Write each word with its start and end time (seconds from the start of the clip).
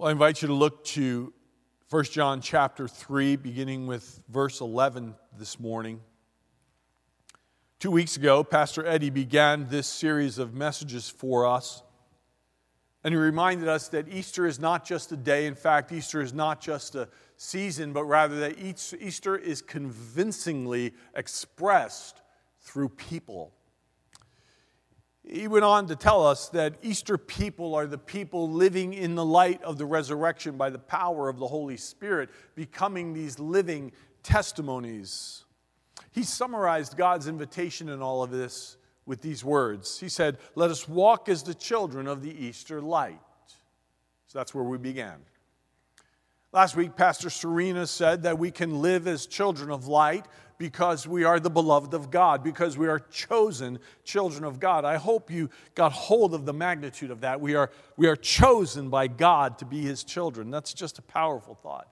Well, 0.00 0.08
I 0.08 0.12
invite 0.12 0.40
you 0.40 0.48
to 0.48 0.54
look 0.54 0.82
to 0.84 1.30
1 1.90 2.04
John 2.04 2.40
chapter 2.40 2.88
3, 2.88 3.36
beginning 3.36 3.86
with 3.86 4.22
verse 4.30 4.62
11 4.62 5.14
this 5.38 5.60
morning. 5.60 6.00
Two 7.78 7.90
weeks 7.90 8.16
ago, 8.16 8.42
Pastor 8.42 8.86
Eddie 8.86 9.10
began 9.10 9.68
this 9.68 9.86
series 9.86 10.38
of 10.38 10.54
messages 10.54 11.10
for 11.10 11.44
us. 11.44 11.82
And 13.04 13.12
he 13.12 13.20
reminded 13.20 13.68
us 13.68 13.88
that 13.88 14.08
Easter 14.08 14.46
is 14.46 14.58
not 14.58 14.86
just 14.86 15.12
a 15.12 15.18
day. 15.18 15.44
In 15.44 15.54
fact, 15.54 15.92
Easter 15.92 16.22
is 16.22 16.32
not 16.32 16.62
just 16.62 16.94
a 16.94 17.06
season, 17.36 17.92
but 17.92 18.04
rather 18.04 18.40
that 18.40 18.56
Easter 18.58 19.36
is 19.36 19.60
convincingly 19.60 20.94
expressed 21.14 22.22
through 22.62 22.88
people. 22.88 23.52
He 25.26 25.48
went 25.48 25.64
on 25.64 25.86
to 25.88 25.96
tell 25.96 26.26
us 26.26 26.48
that 26.48 26.76
Easter 26.82 27.18
people 27.18 27.74
are 27.74 27.86
the 27.86 27.98
people 27.98 28.50
living 28.50 28.94
in 28.94 29.14
the 29.14 29.24
light 29.24 29.62
of 29.62 29.78
the 29.78 29.86
resurrection 29.86 30.56
by 30.56 30.70
the 30.70 30.78
power 30.78 31.28
of 31.28 31.38
the 31.38 31.46
Holy 31.46 31.76
Spirit, 31.76 32.30
becoming 32.54 33.12
these 33.12 33.38
living 33.38 33.92
testimonies. 34.22 35.44
He 36.10 36.22
summarized 36.22 36.96
God's 36.96 37.28
invitation 37.28 37.88
in 37.88 38.02
all 38.02 38.22
of 38.22 38.30
this 38.30 38.76
with 39.06 39.20
these 39.20 39.44
words. 39.44 40.00
He 40.00 40.08
said, 40.08 40.38
Let 40.54 40.70
us 40.70 40.88
walk 40.88 41.28
as 41.28 41.42
the 41.42 41.54
children 41.54 42.06
of 42.06 42.22
the 42.22 42.32
Easter 42.32 42.80
light. 42.80 43.20
So 44.26 44.38
that's 44.38 44.54
where 44.54 44.64
we 44.64 44.78
began. 44.78 45.16
Last 46.52 46.74
week, 46.74 46.96
Pastor 46.96 47.30
Serena 47.30 47.86
said 47.86 48.24
that 48.24 48.38
we 48.38 48.50
can 48.50 48.80
live 48.82 49.06
as 49.06 49.26
children 49.26 49.70
of 49.70 49.86
light 49.86 50.26
because 50.60 51.08
we 51.08 51.24
are 51.24 51.40
the 51.40 51.48
beloved 51.48 51.94
of 51.94 52.10
God, 52.10 52.44
because 52.44 52.76
we 52.76 52.86
are 52.86 52.98
chosen 52.98 53.78
children 54.04 54.44
of 54.44 54.60
God. 54.60 54.84
I 54.84 54.96
hope 54.96 55.30
you 55.30 55.48
got 55.74 55.90
hold 55.90 56.34
of 56.34 56.44
the 56.44 56.52
magnitude 56.52 57.10
of 57.10 57.22
that. 57.22 57.40
We 57.40 57.54
are, 57.54 57.70
we 57.96 58.08
are 58.08 58.14
chosen 58.14 58.90
by 58.90 59.06
God 59.06 59.56
to 59.60 59.64
be 59.64 59.80
his 59.80 60.04
children. 60.04 60.50
That's 60.50 60.74
just 60.74 60.98
a 60.98 61.02
powerful 61.02 61.54
thought. 61.54 61.88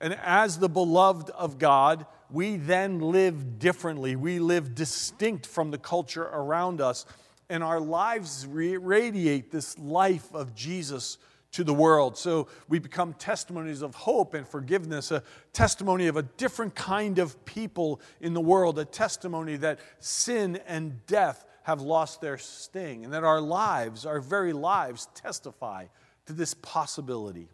And 0.00 0.14
as 0.22 0.60
the 0.60 0.68
beloved 0.68 1.30
of 1.30 1.58
God, 1.58 2.06
we 2.30 2.56
then 2.56 3.00
live 3.00 3.58
differently. 3.58 4.14
We 4.14 4.38
live 4.38 4.76
distinct 4.76 5.44
from 5.44 5.72
the 5.72 5.78
culture 5.78 6.22
around 6.22 6.80
us, 6.80 7.04
and 7.50 7.64
our 7.64 7.80
lives 7.80 8.46
radiate 8.46 9.50
this 9.50 9.76
life 9.76 10.32
of 10.32 10.54
Jesus 10.54 11.18
to 11.56 11.64
the 11.64 11.72
world. 11.72 12.18
So 12.18 12.48
we 12.68 12.78
become 12.78 13.14
testimonies 13.14 13.80
of 13.80 13.94
hope 13.94 14.34
and 14.34 14.46
forgiveness, 14.46 15.10
a 15.10 15.22
testimony 15.54 16.06
of 16.06 16.18
a 16.18 16.22
different 16.22 16.74
kind 16.74 17.18
of 17.18 17.42
people 17.46 18.02
in 18.20 18.34
the 18.34 18.42
world, 18.42 18.78
a 18.78 18.84
testimony 18.84 19.56
that 19.56 19.78
sin 19.98 20.60
and 20.66 21.06
death 21.06 21.46
have 21.62 21.80
lost 21.80 22.20
their 22.20 22.36
sting, 22.36 23.04
and 23.04 23.14
that 23.14 23.24
our 23.24 23.40
lives, 23.40 24.04
our 24.04 24.20
very 24.20 24.52
lives, 24.52 25.08
testify 25.14 25.86
to 26.26 26.34
this 26.34 26.52
possibility. 26.52 27.48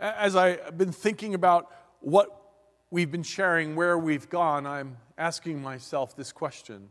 As 0.00 0.34
I've 0.34 0.76
been 0.76 0.92
thinking 0.92 1.34
about 1.34 1.70
what 2.00 2.42
we've 2.90 3.10
been 3.10 3.22
sharing, 3.22 3.76
where 3.76 3.96
we've 3.96 4.28
gone, 4.28 4.66
I'm 4.66 4.96
asking 5.16 5.62
myself 5.62 6.16
this 6.16 6.32
question 6.32 6.88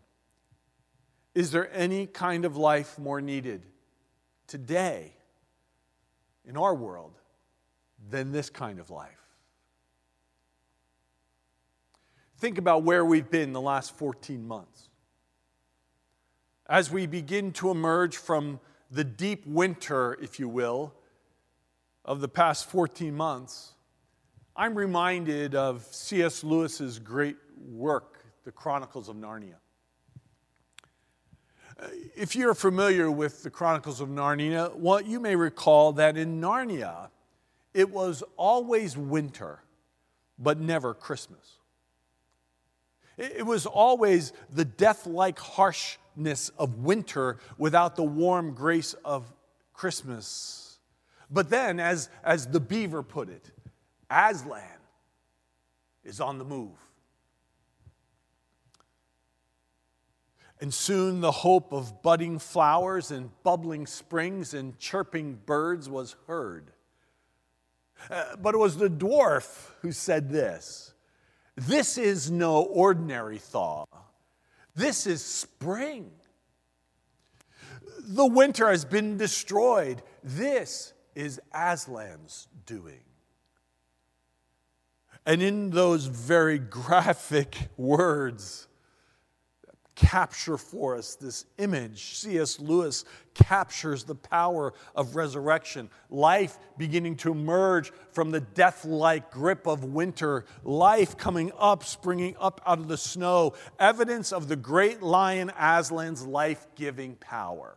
Is 1.35 1.51
there 1.51 1.69
any 1.73 2.07
kind 2.07 2.45
of 2.45 2.55
life 2.55 2.97
more 2.97 3.19
needed? 3.19 3.63
Today 4.47 5.13
in 6.45 6.57
our 6.57 6.73
world 6.73 7.13
than 8.09 8.31
this 8.31 8.49
kind 8.49 8.79
of 8.79 8.89
life. 8.89 9.11
Think 12.37 12.57
about 12.57 12.83
where 12.83 13.03
we've 13.03 13.29
been 13.29 13.51
the 13.51 13.61
last 13.61 13.95
14 13.97 14.47
months. 14.47 14.89
As 16.69 16.91
we 16.91 17.07
begin 17.07 17.51
to 17.53 17.71
emerge 17.71 18.17
from 18.17 18.59
the 18.91 19.03
deep 19.03 19.45
winter, 19.45 20.17
if 20.21 20.39
you 20.39 20.47
will, 20.47 20.93
of 22.05 22.21
the 22.21 22.27
past 22.27 22.69
14 22.69 23.15
months, 23.15 23.73
I'm 24.55 24.75
reminded 24.75 25.55
of 25.55 25.83
C.S. 25.91 26.43
Lewis's 26.43 26.99
great 26.99 27.37
work, 27.69 28.25
The 28.43 28.51
Chronicles 28.51 29.09
of 29.09 29.15
Narnia. 29.15 29.55
If 32.15 32.35
you're 32.35 32.55
familiar 32.55 33.11
with 33.11 33.43
the 33.43 33.49
Chronicles 33.49 34.01
of 34.01 34.09
Narnia, 34.09 34.75
well, 34.75 35.01
you 35.01 35.19
may 35.19 35.35
recall 35.35 35.93
that 35.93 36.17
in 36.17 36.41
Narnia, 36.41 37.09
it 37.73 37.91
was 37.91 38.23
always 38.35 38.97
winter, 38.97 39.59
but 40.39 40.59
never 40.59 40.93
Christmas. 40.93 41.57
It 43.17 43.45
was 43.45 43.65
always 43.65 44.33
the 44.51 44.65
death 44.65 45.05
like 45.05 45.39
harshness 45.39 46.49
of 46.57 46.79
winter 46.79 47.37
without 47.57 47.95
the 47.95 48.03
warm 48.03 48.53
grace 48.53 48.93
of 49.05 49.31
Christmas. 49.73 50.79
But 51.29 51.49
then, 51.49 51.79
as, 51.79 52.09
as 52.23 52.47
the 52.47 52.59
beaver 52.59 53.03
put 53.03 53.29
it, 53.29 53.51
Aslan 54.09 54.63
is 56.03 56.21
on 56.21 56.37
the 56.37 56.45
move. 56.45 56.77
And 60.59 60.73
soon 60.73 61.21
the 61.21 61.31
hope 61.31 61.71
of 61.71 62.01
budding 62.01 62.39
flowers 62.39 63.11
and 63.11 63.29
bubbling 63.43 63.85
springs 63.85 64.53
and 64.53 64.77
chirping 64.79 65.35
birds 65.45 65.89
was 65.89 66.15
heard. 66.25 66.71
Uh, 68.09 68.35
but 68.41 68.55
it 68.55 68.57
was 68.57 68.77
the 68.77 68.89
dwarf 68.89 69.71
who 69.81 69.91
said 69.91 70.29
this 70.29 70.93
This 71.55 71.97
is 71.97 72.31
no 72.31 72.63
ordinary 72.63 73.37
thaw, 73.37 73.85
this 74.75 75.07
is 75.07 75.23
spring. 75.23 76.11
The 78.09 78.25
winter 78.25 78.69
has 78.69 78.85
been 78.85 79.17
destroyed. 79.17 80.01
This 80.23 80.93
is 81.13 81.41
Aslan's 81.53 82.47
doing. 82.65 83.03
And 85.25 85.41
in 85.41 85.71
those 85.71 86.05
very 86.05 86.57
graphic 86.59 87.57
words, 87.75 88.66
capture 89.97 90.57
for 90.57 90.95
us 90.95 91.15
this 91.15 91.45
image. 91.57 92.15
C.S. 92.17 92.59
Lewis 92.59 93.03
captures 93.33 94.03
the 94.03 94.15
power 94.15 94.73
of 94.95 95.15
resurrection, 95.15 95.89
life 96.09 96.57
beginning 96.77 97.17
to 97.17 97.31
emerge 97.31 97.91
from 98.11 98.29
the 98.29 98.39
death 98.39 98.85
like 98.85 99.31
grip 99.31 99.67
of 99.67 99.83
winter, 99.83 100.45
life 100.63 101.17
coming 101.17 101.51
up, 101.57 101.83
springing 101.83 102.35
up 102.39 102.61
out 102.65 102.77
of 102.77 102.87
the 102.87 102.97
snow, 102.97 103.53
evidence 103.79 104.31
of 104.31 104.47
the 104.47 104.55
great 104.55 105.01
lion 105.01 105.51
Aslan's 105.57 106.25
life 106.25 106.67
giving 106.75 107.15
power. 107.15 107.75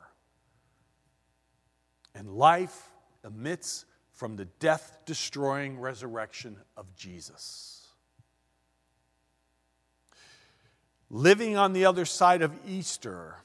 And 2.14 2.28
life 2.28 2.90
emits 3.24 3.86
from 4.12 4.36
the 4.36 4.44
death 4.44 4.98
destroying 5.06 5.78
resurrection 5.78 6.58
of 6.76 6.94
Jesus. 6.94 7.79
Living 11.10 11.56
on 11.56 11.72
the 11.72 11.84
other 11.84 12.04
side 12.04 12.42
of 12.42 12.52
Easter 12.66 13.36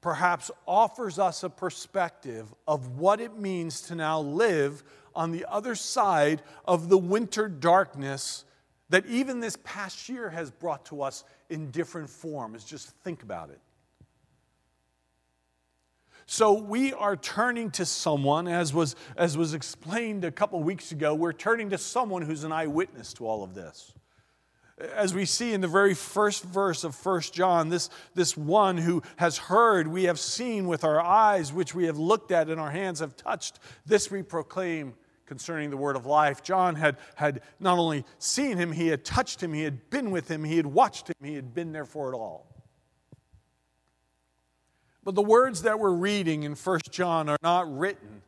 perhaps 0.00 0.50
offers 0.66 1.18
us 1.18 1.44
a 1.44 1.50
perspective 1.50 2.52
of 2.66 2.98
what 2.98 3.20
it 3.20 3.38
means 3.38 3.82
to 3.82 3.94
now 3.94 4.18
live 4.20 4.82
on 5.14 5.30
the 5.30 5.44
other 5.48 5.74
side 5.74 6.42
of 6.64 6.88
the 6.88 6.98
winter 6.98 7.48
darkness 7.48 8.44
that 8.88 9.06
even 9.06 9.40
this 9.40 9.56
past 9.62 10.08
year 10.08 10.28
has 10.28 10.50
brought 10.50 10.84
to 10.86 11.02
us 11.02 11.24
in 11.48 11.70
different 11.70 12.10
forms. 12.10 12.64
Just 12.64 12.88
think 13.04 13.22
about 13.22 13.50
it. 13.50 13.60
So 16.26 16.54
we 16.54 16.92
are 16.94 17.16
turning 17.16 17.70
to 17.72 17.84
someone, 17.84 18.48
as 18.48 18.72
was, 18.72 18.96
as 19.16 19.36
was 19.36 19.54
explained 19.54 20.24
a 20.24 20.30
couple 20.30 20.62
weeks 20.62 20.90
ago, 20.90 21.14
we're 21.14 21.32
turning 21.32 21.70
to 21.70 21.78
someone 21.78 22.22
who's 22.22 22.44
an 22.44 22.52
eyewitness 22.52 23.12
to 23.14 23.26
all 23.26 23.44
of 23.44 23.54
this 23.54 23.92
as 24.94 25.14
we 25.14 25.24
see 25.24 25.52
in 25.52 25.60
the 25.60 25.68
very 25.68 25.94
first 25.94 26.44
verse 26.44 26.84
of 26.84 26.94
First 26.94 27.32
John, 27.34 27.68
this, 27.68 27.90
this 28.14 28.36
one 28.36 28.76
who 28.78 29.02
has 29.16 29.38
heard, 29.38 29.86
we 29.86 30.04
have 30.04 30.18
seen 30.18 30.66
with 30.66 30.84
our 30.84 31.00
eyes, 31.00 31.52
which 31.52 31.74
we 31.74 31.86
have 31.86 31.98
looked 31.98 32.32
at 32.32 32.48
and 32.48 32.60
our 32.60 32.70
hands 32.70 33.00
have 33.00 33.16
touched, 33.16 33.58
this 33.86 34.10
we 34.10 34.22
proclaim 34.22 34.94
concerning 35.26 35.70
the 35.70 35.76
word 35.76 35.96
of 35.96 36.04
life. 36.04 36.42
John 36.42 36.74
had, 36.74 36.98
had 37.14 37.40
not 37.60 37.78
only 37.78 38.04
seen 38.18 38.56
him, 38.56 38.72
he 38.72 38.88
had 38.88 39.04
touched 39.04 39.42
him, 39.42 39.52
he 39.52 39.62
had 39.62 39.88
been 39.90 40.10
with 40.10 40.28
him, 40.28 40.44
he 40.44 40.56
had 40.56 40.66
watched 40.66 41.08
him, 41.08 41.14
he 41.22 41.34
had 41.34 41.54
been 41.54 41.72
there 41.72 41.86
for 41.86 42.12
it 42.12 42.16
all. 42.16 42.46
But 45.04 45.14
the 45.14 45.22
words 45.22 45.62
that 45.62 45.78
we're 45.78 45.92
reading 45.92 46.42
in 46.44 46.54
First 46.54 46.92
John 46.92 47.28
are 47.28 47.38
not 47.42 47.72
written 47.76 48.22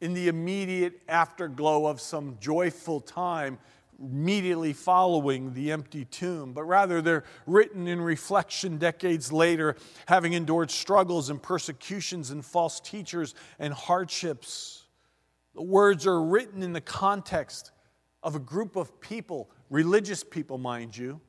in 0.00 0.14
the 0.14 0.28
immediate 0.28 1.00
afterglow 1.08 1.86
of 1.86 2.00
some 2.00 2.38
joyful 2.40 3.00
time 3.00 3.58
immediately 4.00 4.72
following 4.72 5.52
the 5.54 5.72
empty 5.72 6.04
tomb, 6.04 6.52
but 6.52 6.62
rather 6.62 7.02
they're 7.02 7.24
written 7.46 7.88
in 7.88 8.00
reflection 8.00 8.78
decades 8.78 9.32
later, 9.32 9.76
having 10.06 10.34
endured 10.34 10.70
struggles 10.70 11.30
and 11.30 11.42
persecutions 11.42 12.30
and 12.30 12.44
false 12.44 12.78
teachers 12.78 13.34
and 13.58 13.74
hardships. 13.74 14.84
The 15.54 15.62
words 15.62 16.06
are 16.06 16.22
written 16.22 16.62
in 16.62 16.72
the 16.72 16.80
context 16.80 17.72
of 18.22 18.36
a 18.36 18.38
group 18.38 18.76
of 18.76 19.00
people, 19.00 19.50
religious 19.68 20.22
people, 20.22 20.58
mind 20.58 20.96
you, 20.96 21.20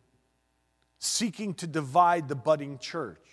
seeking 1.00 1.54
to 1.56 1.66
divide 1.68 2.28
the 2.28 2.36
budding 2.36 2.78
church. 2.78 3.26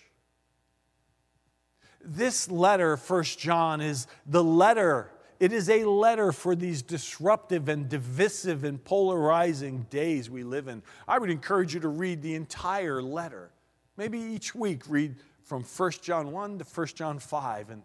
this 2.03 2.49
letter, 2.49 2.95
First 2.95 3.37
John, 3.37 3.81
is 3.81 4.07
the 4.25 4.43
letter. 4.43 5.11
It 5.39 5.53
is 5.53 5.69
a 5.69 5.85
letter 5.85 6.31
for 6.31 6.55
these 6.55 6.81
disruptive 6.81 7.69
and 7.69 7.87
divisive 7.87 8.63
and 8.63 8.83
polarizing 8.83 9.85
days 9.89 10.29
we 10.29 10.43
live 10.43 10.67
in. 10.67 10.81
I 11.07 11.19
would 11.19 11.29
encourage 11.29 11.75
you 11.75 11.79
to 11.81 11.89
read 11.89 12.21
the 12.21 12.33
entire 12.33 13.01
letter. 13.01 13.51
Maybe 13.97 14.19
each 14.19 14.55
week 14.55 14.83
read 14.89 15.15
from 15.43 15.63
1 15.63 15.91
John 16.01 16.31
1 16.31 16.59
to 16.59 16.65
1 16.65 16.87
John 16.87 17.19
5 17.19 17.69
and 17.69 17.83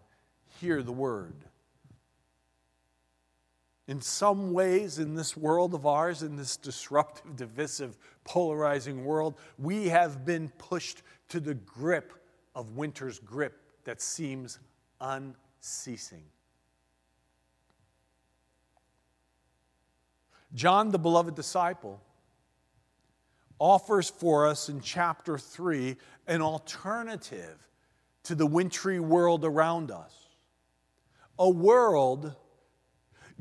hear 0.59 0.81
the 0.81 0.91
word. 0.91 1.35
In 3.87 4.01
some 4.01 4.53
ways, 4.53 4.97
in 4.97 5.13
this 5.13 5.35
world 5.35 5.73
of 5.73 5.85
ours, 5.85 6.23
in 6.23 6.37
this 6.37 6.57
disruptive, 6.57 7.35
divisive, 7.35 7.97
polarizing 8.23 9.03
world, 9.03 9.35
we 9.59 9.89
have 9.89 10.25
been 10.25 10.49
pushed 10.57 11.03
to 11.29 11.39
the 11.39 11.53
grip 11.53 12.13
of 12.55 12.77
winter's 12.77 13.19
grip 13.19 13.59
that 13.83 14.01
seems 14.01 14.59
unceasing. 15.01 16.23
John, 20.53 20.91
the 20.91 20.99
beloved 20.99 21.35
disciple, 21.35 22.01
offers 23.59 24.09
for 24.09 24.47
us 24.47 24.69
in 24.69 24.81
chapter 24.81 25.37
3 25.37 25.95
an 26.27 26.41
alternative 26.41 27.67
to 28.23 28.35
the 28.35 28.45
wintry 28.45 28.99
world 28.99 29.45
around 29.45 29.91
us. 29.91 30.13
A 31.39 31.49
world 31.49 32.35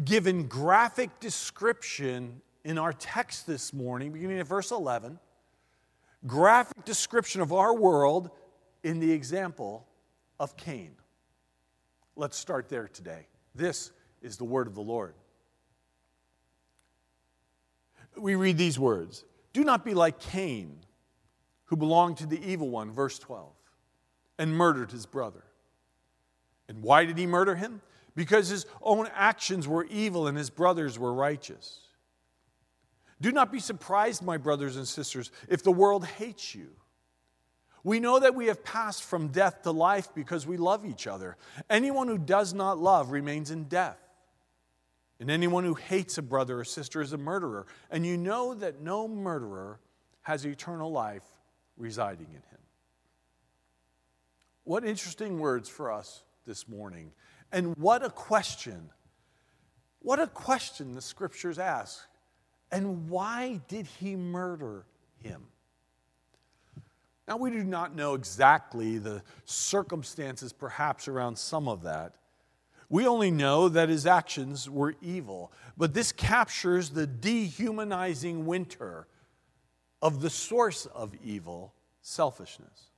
given 0.03 0.47
graphic 0.47 1.21
description 1.21 2.41
in 2.65 2.79
our 2.79 2.93
text 2.93 3.47
this 3.47 3.73
morning, 3.73 4.13
beginning 4.13 4.39
at 4.39 4.47
verse 4.47 4.71
11, 4.71 5.19
graphic 6.27 6.85
description 6.85 7.41
of 7.41 7.53
our 7.53 7.75
world 7.75 8.31
in 8.83 9.01
the 9.01 9.13
example 9.13 9.87
of 10.41 10.57
Cain. 10.57 10.93
Let's 12.17 12.37
start 12.37 12.69
there 12.69 12.89
today. 12.89 13.27
This 13.55 13.93
is 14.23 14.37
the 14.37 14.45
word 14.45 14.67
of 14.67 14.75
the 14.75 14.83
Lord. 14.83 15.15
We 18.17 18.35
read 18.35 18.59
these 18.59 18.79
words 18.79 19.25
Do 19.53 19.65
not 19.65 19.85
be 19.85 19.95
like 19.95 20.21
Cain, 20.21 20.79
who 21.67 21.77
belonged 21.77 22.19
to 22.19 22.27
the 22.27 22.43
evil 22.45 22.69
one, 22.69 22.91
verse 22.93 23.19
12, 23.19 23.53
and 24.39 24.57
murdered 24.57 24.91
his 24.91 25.07
brother. 25.07 25.45
And 26.69 26.83
why 26.83 27.05
did 27.05 27.19
he 27.19 27.27
murder 27.27 27.55
him? 27.55 27.83
Because 28.15 28.49
his 28.49 28.67
own 28.83 29.09
actions 29.15 29.67
were 29.67 29.85
evil 29.85 30.27
and 30.27 30.37
his 30.37 30.51
brothers 30.51 30.99
were 30.99 31.13
righteous. 31.13 31.81
Do 33.21 33.33
not 33.33 33.53
be 33.53 33.61
surprised, 33.61 34.23
my 34.23 34.37
brothers 34.37 34.77
and 34.77 34.87
sisters, 34.87 35.31
if 35.49 35.63
the 35.63 35.73
world 35.73 36.05
hates 36.05 36.55
you. 36.55 36.71
We 37.85 38.01
know 38.01 38.19
that 38.21 38.35
we 38.35 38.47
have 38.47 38.65
passed 38.65 39.03
from 39.03 39.29
death 39.29 39.63
to 39.63 39.71
life 39.71 40.09
because 40.15 40.47
we 40.47 40.57
love 40.57 40.85
each 40.85 41.07
other. 41.07 41.37
Anyone 41.69 42.09
who 42.09 42.19
does 42.19 42.53
not 42.53 42.79
love 42.79 43.11
remains 43.11 43.51
in 43.51 43.65
death. 43.65 43.99
And 45.23 45.31
anyone 45.31 45.63
who 45.63 45.75
hates 45.75 46.19
a 46.19 46.23
brother 46.23 46.59
or 46.59 46.65
sister 46.65 47.01
is 47.01 47.13
a 47.13 47.17
murderer. 47.17 47.69
And 47.93 48.05
you 48.05 48.17
know 48.17 48.55
that 48.55 48.81
no 48.81 49.07
murderer 49.07 49.79
has 50.23 50.45
eternal 50.45 50.91
life 50.91 51.23
residing 51.77 52.27
in 52.27 52.33
him. 52.33 52.59
What 54.65 54.85
interesting 54.85 55.39
words 55.39 55.69
for 55.69 55.93
us 55.93 56.25
this 56.45 56.67
morning. 56.67 57.13
And 57.53 57.77
what 57.77 58.05
a 58.05 58.11
question. 58.11 58.91
What 60.01 60.19
a 60.19 60.27
question 60.27 60.97
the 60.97 61.01
scriptures 61.01 61.57
ask. 61.57 62.01
And 62.73 63.09
why 63.09 63.61
did 63.69 63.87
he 63.87 64.17
murder 64.17 64.87
him? 65.19 65.45
Now, 67.29 67.37
we 67.37 67.51
do 67.51 67.63
not 67.63 67.95
know 67.95 68.15
exactly 68.15 68.99
the 68.99 69.23
circumstances, 69.45 70.53
perhaps, 70.53 71.07
around 71.07 71.39
some 71.39 71.69
of 71.69 71.85
that. 71.85 72.17
We 72.93 73.07
only 73.07 73.31
know 73.31 73.71
that 73.71 73.89
his 73.89 74.07
actions 74.07 74.69
were 74.69 74.97
evil. 75.01 75.51
But 75.79 75.95
this 75.95 76.13
captures 76.13 76.91
the 76.91 77.07
dehumanizing 77.07 78.45
winter 78.45 79.07
of 80.03 80.21
the 80.21 80.29
source 80.29 80.85
of 80.85 81.15
evil, 81.25 81.73
selfishness. 82.03 82.91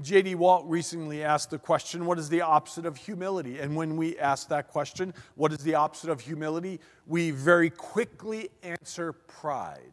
J.D. 0.00 0.36
Walt 0.36 0.64
recently 0.66 1.22
asked 1.22 1.50
the 1.50 1.58
question, 1.58 2.06
What 2.06 2.18
is 2.18 2.30
the 2.30 2.40
opposite 2.40 2.86
of 2.86 2.96
humility? 2.96 3.58
And 3.58 3.76
when 3.76 3.98
we 3.98 4.18
ask 4.18 4.48
that 4.48 4.68
question, 4.68 5.12
What 5.34 5.52
is 5.52 5.58
the 5.58 5.74
opposite 5.74 6.08
of 6.08 6.22
humility? 6.22 6.80
we 7.06 7.30
very 7.30 7.68
quickly 7.68 8.48
answer 8.62 9.12
pride. 9.12 9.92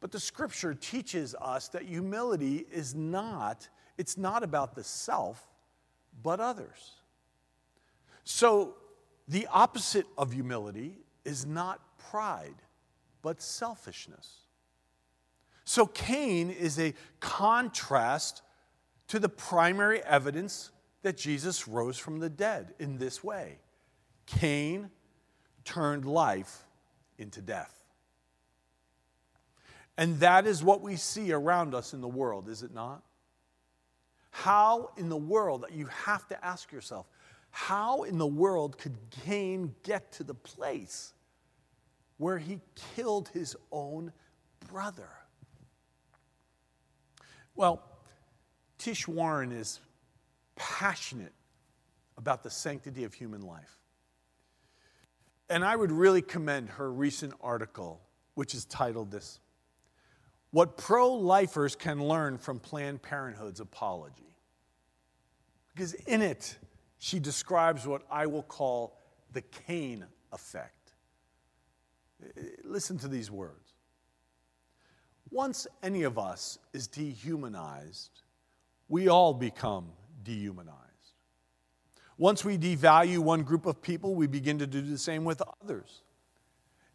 But 0.00 0.10
the 0.10 0.18
scripture 0.18 0.74
teaches 0.74 1.36
us 1.40 1.68
that 1.68 1.82
humility 1.82 2.66
is 2.72 2.96
not, 2.96 3.68
it's 3.98 4.18
not 4.18 4.42
about 4.42 4.74
the 4.74 4.82
self, 4.82 5.46
but 6.24 6.40
others. 6.40 6.96
So 8.24 8.74
the 9.28 9.46
opposite 9.52 10.06
of 10.18 10.32
humility 10.32 10.98
is 11.24 11.46
not 11.46 11.80
pride, 11.98 12.56
but 13.22 13.40
selfishness. 13.40 14.40
So 15.64 15.86
Cain 15.86 16.50
is 16.50 16.78
a 16.78 16.94
contrast 17.20 18.42
to 19.08 19.18
the 19.18 19.28
primary 19.28 20.02
evidence 20.02 20.70
that 21.02 21.16
Jesus 21.16 21.68
rose 21.68 21.96
from 21.96 22.18
the 22.18 22.28
dead 22.28 22.74
in 22.78 22.98
this 22.98 23.22
way 23.24 23.58
Cain 24.26 24.90
turned 25.64 26.04
life 26.04 26.64
into 27.18 27.40
death. 27.40 27.76
And 29.96 30.18
that 30.20 30.46
is 30.46 30.62
what 30.62 30.80
we 30.80 30.96
see 30.96 31.32
around 31.32 31.74
us 31.74 31.92
in 31.92 32.00
the 32.00 32.08
world, 32.08 32.48
is 32.48 32.62
it 32.62 32.72
not? 32.72 33.02
How 34.30 34.90
in 34.96 35.08
the 35.08 35.16
world, 35.16 35.62
that 35.62 35.72
you 35.72 35.86
have 35.86 36.26
to 36.28 36.44
ask 36.44 36.72
yourself, 36.72 37.06
how 37.50 38.04
in 38.04 38.18
the 38.18 38.26
world 38.26 38.78
could 38.78 38.96
Cain 39.24 39.74
get 39.82 40.12
to 40.12 40.24
the 40.24 40.34
place 40.34 41.12
where 42.16 42.38
he 42.38 42.60
killed 42.94 43.28
his 43.28 43.56
own 43.72 44.12
brother? 44.68 45.08
Well, 47.54 47.82
Tish 48.78 49.06
Warren 49.06 49.52
is 49.52 49.80
passionate 50.56 51.32
about 52.16 52.42
the 52.42 52.50
sanctity 52.50 53.04
of 53.04 53.14
human 53.14 53.42
life. 53.42 53.78
And 55.48 55.64
I 55.64 55.74
would 55.74 55.90
really 55.90 56.22
commend 56.22 56.70
her 56.70 56.92
recent 56.92 57.34
article, 57.42 58.00
which 58.34 58.54
is 58.54 58.64
titled 58.66 59.10
this 59.10 59.40
What 60.52 60.76
Pro 60.76 61.12
Lifers 61.14 61.74
Can 61.74 62.02
Learn 62.02 62.38
from 62.38 62.60
Planned 62.60 63.02
Parenthood's 63.02 63.60
Apology. 63.60 64.36
Because 65.74 65.94
in 65.94 66.22
it, 66.22 66.56
she 67.00 67.18
describes 67.18 67.86
what 67.86 68.02
I 68.10 68.26
will 68.26 68.42
call 68.42 68.96
the 69.32 69.40
Cain 69.40 70.04
effect. 70.32 70.92
Listen 72.62 72.98
to 72.98 73.08
these 73.08 73.30
words. 73.30 73.72
Once 75.30 75.66
any 75.82 76.02
of 76.02 76.18
us 76.18 76.58
is 76.74 76.86
dehumanized, 76.86 78.20
we 78.88 79.08
all 79.08 79.32
become 79.32 79.86
dehumanized. 80.22 80.76
Once 82.18 82.44
we 82.44 82.58
devalue 82.58 83.18
one 83.18 83.42
group 83.44 83.64
of 83.64 83.80
people, 83.80 84.14
we 84.14 84.26
begin 84.26 84.58
to 84.58 84.66
do 84.66 84.82
the 84.82 84.98
same 84.98 85.24
with 85.24 85.42
others. 85.62 86.02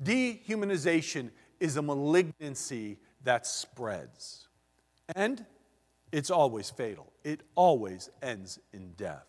Dehumanization 0.03 1.31
is 1.59 1.77
a 1.77 1.81
malignancy 1.81 2.99
that 3.23 3.47
spreads, 3.47 4.49
and 5.15 5.43
it's 6.11 6.29
always 6.29 6.69
fatal. 6.69 7.11
It 7.23 7.41
always 7.55 8.11
ends 8.21 8.59
in 8.71 8.91
death. 8.91 9.25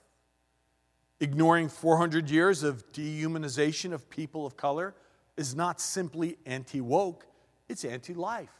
Ignoring 1.20 1.68
400 1.68 2.28
years 2.28 2.62
of 2.62 2.92
dehumanization 2.92 3.92
of 3.92 4.10
people 4.10 4.44
of 4.44 4.56
color 4.56 4.94
is 5.36 5.54
not 5.54 5.80
simply 5.80 6.36
anti 6.44 6.80
woke, 6.80 7.26
it's 7.68 7.84
anti 7.84 8.14
life. 8.14 8.52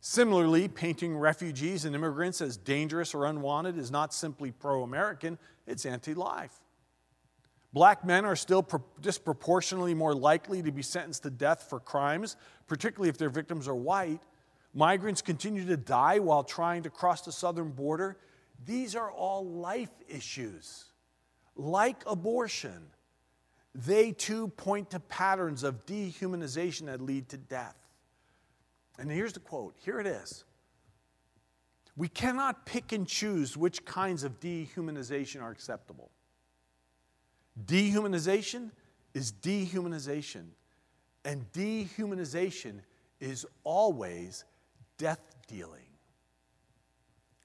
Similarly, 0.00 0.66
painting 0.66 1.16
refugees 1.16 1.84
and 1.84 1.94
immigrants 1.94 2.40
as 2.40 2.56
dangerous 2.56 3.14
or 3.14 3.26
unwanted 3.26 3.78
is 3.78 3.90
not 3.90 4.12
simply 4.12 4.50
pro 4.50 4.82
American, 4.82 5.38
it's 5.66 5.86
anti 5.86 6.14
life. 6.14 6.58
Black 7.72 8.04
men 8.04 8.24
are 8.24 8.36
still 8.36 8.62
pro- 8.62 8.84
disproportionately 9.00 9.94
more 9.94 10.14
likely 10.14 10.62
to 10.62 10.72
be 10.72 10.82
sentenced 10.82 11.22
to 11.22 11.30
death 11.30 11.66
for 11.68 11.80
crimes, 11.80 12.36
particularly 12.66 13.08
if 13.08 13.16
their 13.16 13.30
victims 13.30 13.68
are 13.68 13.74
white. 13.74 14.20
Migrants 14.74 15.22
continue 15.22 15.64
to 15.66 15.76
die 15.76 16.18
while 16.18 16.44
trying 16.44 16.82
to 16.82 16.90
cross 16.90 17.22
the 17.22 17.32
southern 17.32 17.70
border. 17.70 18.16
These 18.64 18.94
are 18.94 19.10
all 19.10 19.44
life 19.46 19.90
issues, 20.08 20.84
like 21.56 22.02
abortion. 22.06 22.86
They 23.74 24.12
too 24.12 24.48
point 24.48 24.90
to 24.90 25.00
patterns 25.00 25.62
of 25.62 25.86
dehumanization 25.86 26.86
that 26.86 27.00
lead 27.00 27.28
to 27.30 27.38
death. 27.38 27.76
And 28.98 29.10
here's 29.10 29.32
the 29.32 29.40
quote 29.40 29.74
here 29.82 29.98
it 30.00 30.06
is. 30.06 30.44
We 31.96 32.08
cannot 32.08 32.64
pick 32.64 32.92
and 32.92 33.06
choose 33.06 33.56
which 33.56 33.84
kinds 33.84 34.24
of 34.24 34.40
dehumanization 34.40 35.42
are 35.42 35.50
acceptable. 35.50 36.10
Dehumanization 37.66 38.70
is 39.12 39.30
dehumanization, 39.30 40.46
and 41.24 41.50
dehumanization 41.52 42.80
is 43.20 43.44
always 43.62 44.44
death 44.96 45.20
dealing. 45.46 45.91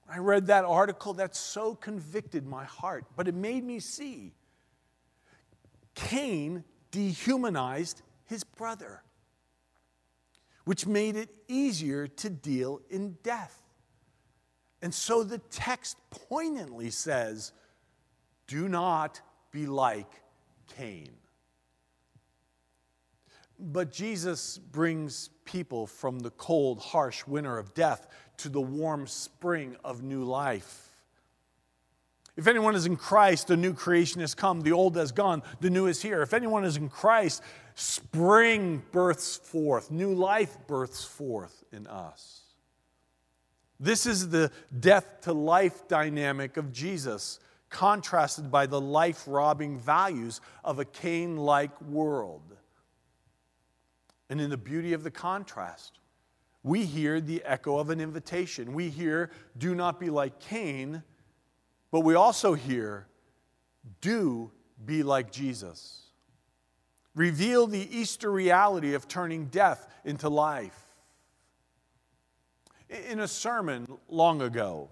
I 0.08 0.18
read 0.18 0.46
that 0.46 0.64
article, 0.64 1.12
that 1.14 1.36
so 1.36 1.74
convicted 1.74 2.46
my 2.46 2.64
heart, 2.64 3.04
but 3.14 3.28
it 3.28 3.34
made 3.34 3.62
me 3.62 3.78
see 3.78 4.32
Cain 5.94 6.64
dehumanized 6.90 8.02
his 8.24 8.44
brother, 8.44 9.02
which 10.64 10.86
made 10.86 11.16
it 11.16 11.28
easier 11.48 12.06
to 12.06 12.30
deal 12.30 12.80
in 12.88 13.18
death. 13.22 13.62
And 14.80 14.94
so 14.94 15.24
the 15.24 15.38
text 15.38 15.98
poignantly 16.10 16.90
says, 16.90 17.52
Do 18.46 18.68
not 18.68 19.20
be 19.50 19.66
like 19.66 20.22
Cain. 20.76 21.10
But 23.58 23.92
Jesus 23.92 24.58
brings 24.58 25.30
people 25.44 25.86
from 25.86 26.20
the 26.20 26.30
cold, 26.30 26.78
harsh 26.78 27.26
winter 27.26 27.58
of 27.58 27.74
death 27.74 28.06
to 28.38 28.48
the 28.48 28.60
warm 28.60 29.06
spring 29.06 29.76
of 29.84 30.02
new 30.02 30.24
life. 30.24 30.84
If 32.36 32.46
anyone 32.46 32.76
is 32.76 32.86
in 32.86 32.96
Christ, 32.96 33.48
the 33.48 33.56
new 33.56 33.74
creation 33.74 34.20
has 34.20 34.32
come, 34.32 34.60
the 34.60 34.70
old 34.70 34.94
has 34.96 35.10
gone, 35.10 35.42
the 35.60 35.70
new 35.70 35.86
is 35.86 36.00
here. 36.00 36.22
If 36.22 36.32
anyone 36.32 36.64
is 36.64 36.76
in 36.76 36.88
Christ, 36.88 37.42
spring 37.74 38.82
births 38.92 39.36
forth, 39.36 39.90
new 39.90 40.14
life 40.14 40.56
births 40.68 41.04
forth 41.04 41.64
in 41.72 41.88
us. 41.88 42.42
This 43.80 44.06
is 44.06 44.28
the 44.28 44.52
death 44.78 45.22
to 45.22 45.32
life 45.32 45.88
dynamic 45.88 46.56
of 46.56 46.72
Jesus, 46.72 47.40
contrasted 47.70 48.52
by 48.52 48.66
the 48.66 48.80
life 48.80 49.24
robbing 49.26 49.78
values 49.78 50.40
of 50.64 50.78
a 50.78 50.84
Cain 50.84 51.36
like 51.36 51.80
world. 51.82 52.57
And 54.30 54.40
in 54.40 54.50
the 54.50 54.56
beauty 54.56 54.92
of 54.92 55.02
the 55.02 55.10
contrast, 55.10 55.98
we 56.62 56.84
hear 56.84 57.20
the 57.20 57.42
echo 57.44 57.78
of 57.78 57.90
an 57.90 58.00
invitation. 58.00 58.74
We 58.74 58.90
hear, 58.90 59.30
do 59.56 59.74
not 59.74 59.98
be 59.98 60.10
like 60.10 60.38
Cain 60.40 61.02
but 61.90 62.00
we 62.00 62.14
also 62.14 62.54
hear, 62.54 63.06
do 64.00 64.50
be 64.84 65.02
like 65.02 65.32
Jesus. 65.32 66.02
Reveal 67.14 67.66
the 67.66 67.96
Easter 67.96 68.30
reality 68.30 68.94
of 68.94 69.08
turning 69.08 69.46
death 69.46 69.88
into 70.04 70.28
life. 70.28 70.78
In 73.10 73.20
a 73.20 73.28
sermon 73.28 73.86
long 74.08 74.42
ago, 74.42 74.90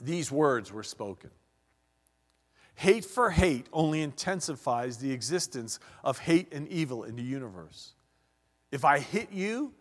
these 0.00 0.30
words 0.30 0.72
were 0.72 0.82
spoken 0.82 1.30
Hate 2.76 3.04
for 3.04 3.30
hate 3.30 3.66
only 3.72 4.02
intensifies 4.02 4.98
the 4.98 5.10
existence 5.10 5.80
of 6.04 6.18
hate 6.18 6.52
and 6.52 6.68
evil 6.68 7.02
in 7.02 7.16
the 7.16 7.22
universe. 7.22 7.94
If 8.70 8.84
I 8.84 8.98
hit 8.98 9.32
you 9.32 9.72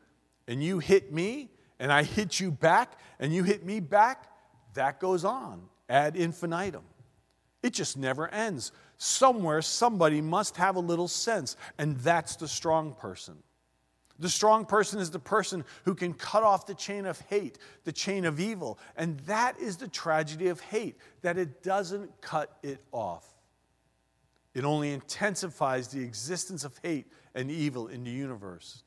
and 0.47 0.63
you 0.63 0.79
hit 0.79 1.13
me, 1.13 1.49
and 1.79 1.91
I 1.91 2.03
hit 2.03 2.39
you 2.39 2.51
back 2.51 2.99
and 3.19 3.33
you 3.33 3.43
hit 3.43 3.65
me 3.65 3.79
back, 3.79 4.31
that 4.73 4.99
goes 4.99 5.25
on 5.25 5.61
ad 5.89 6.15
infinitum. 6.15 6.83
It 7.63 7.73
just 7.73 7.97
never 7.97 8.27
ends. 8.29 8.71
Somewhere, 8.97 9.61
somebody 9.61 10.21
must 10.21 10.57
have 10.57 10.75
a 10.75 10.79
little 10.79 11.07
sense, 11.07 11.55
and 11.77 11.97
that's 11.97 12.35
the 12.35 12.47
strong 12.47 12.93
person. 12.93 13.35
The 14.19 14.29
strong 14.29 14.65
person 14.65 14.99
is 14.99 15.11
the 15.11 15.19
person 15.19 15.63
who 15.85 15.93
can 15.93 16.13
cut 16.13 16.41
off 16.41 16.65
the 16.65 16.73
chain 16.73 17.05
of 17.05 17.19
hate, 17.21 17.59
the 17.83 17.91
chain 17.91 18.25
of 18.25 18.39
evil. 18.39 18.79
And 18.95 19.19
that 19.21 19.59
is 19.59 19.77
the 19.77 19.87
tragedy 19.87 20.47
of 20.47 20.59
hate, 20.59 20.97
that 21.21 21.37
it 21.37 21.61
doesn't 21.61 22.19
cut 22.21 22.57
it 22.63 22.81
off. 22.91 23.36
It 24.57 24.65
only 24.65 24.91
intensifies 24.91 25.89
the 25.89 26.01
existence 26.01 26.63
of 26.63 26.75
hate 26.81 27.05
and 27.35 27.51
evil 27.51 27.89
in 27.89 28.03
the 28.03 28.09
universe. 28.09 28.81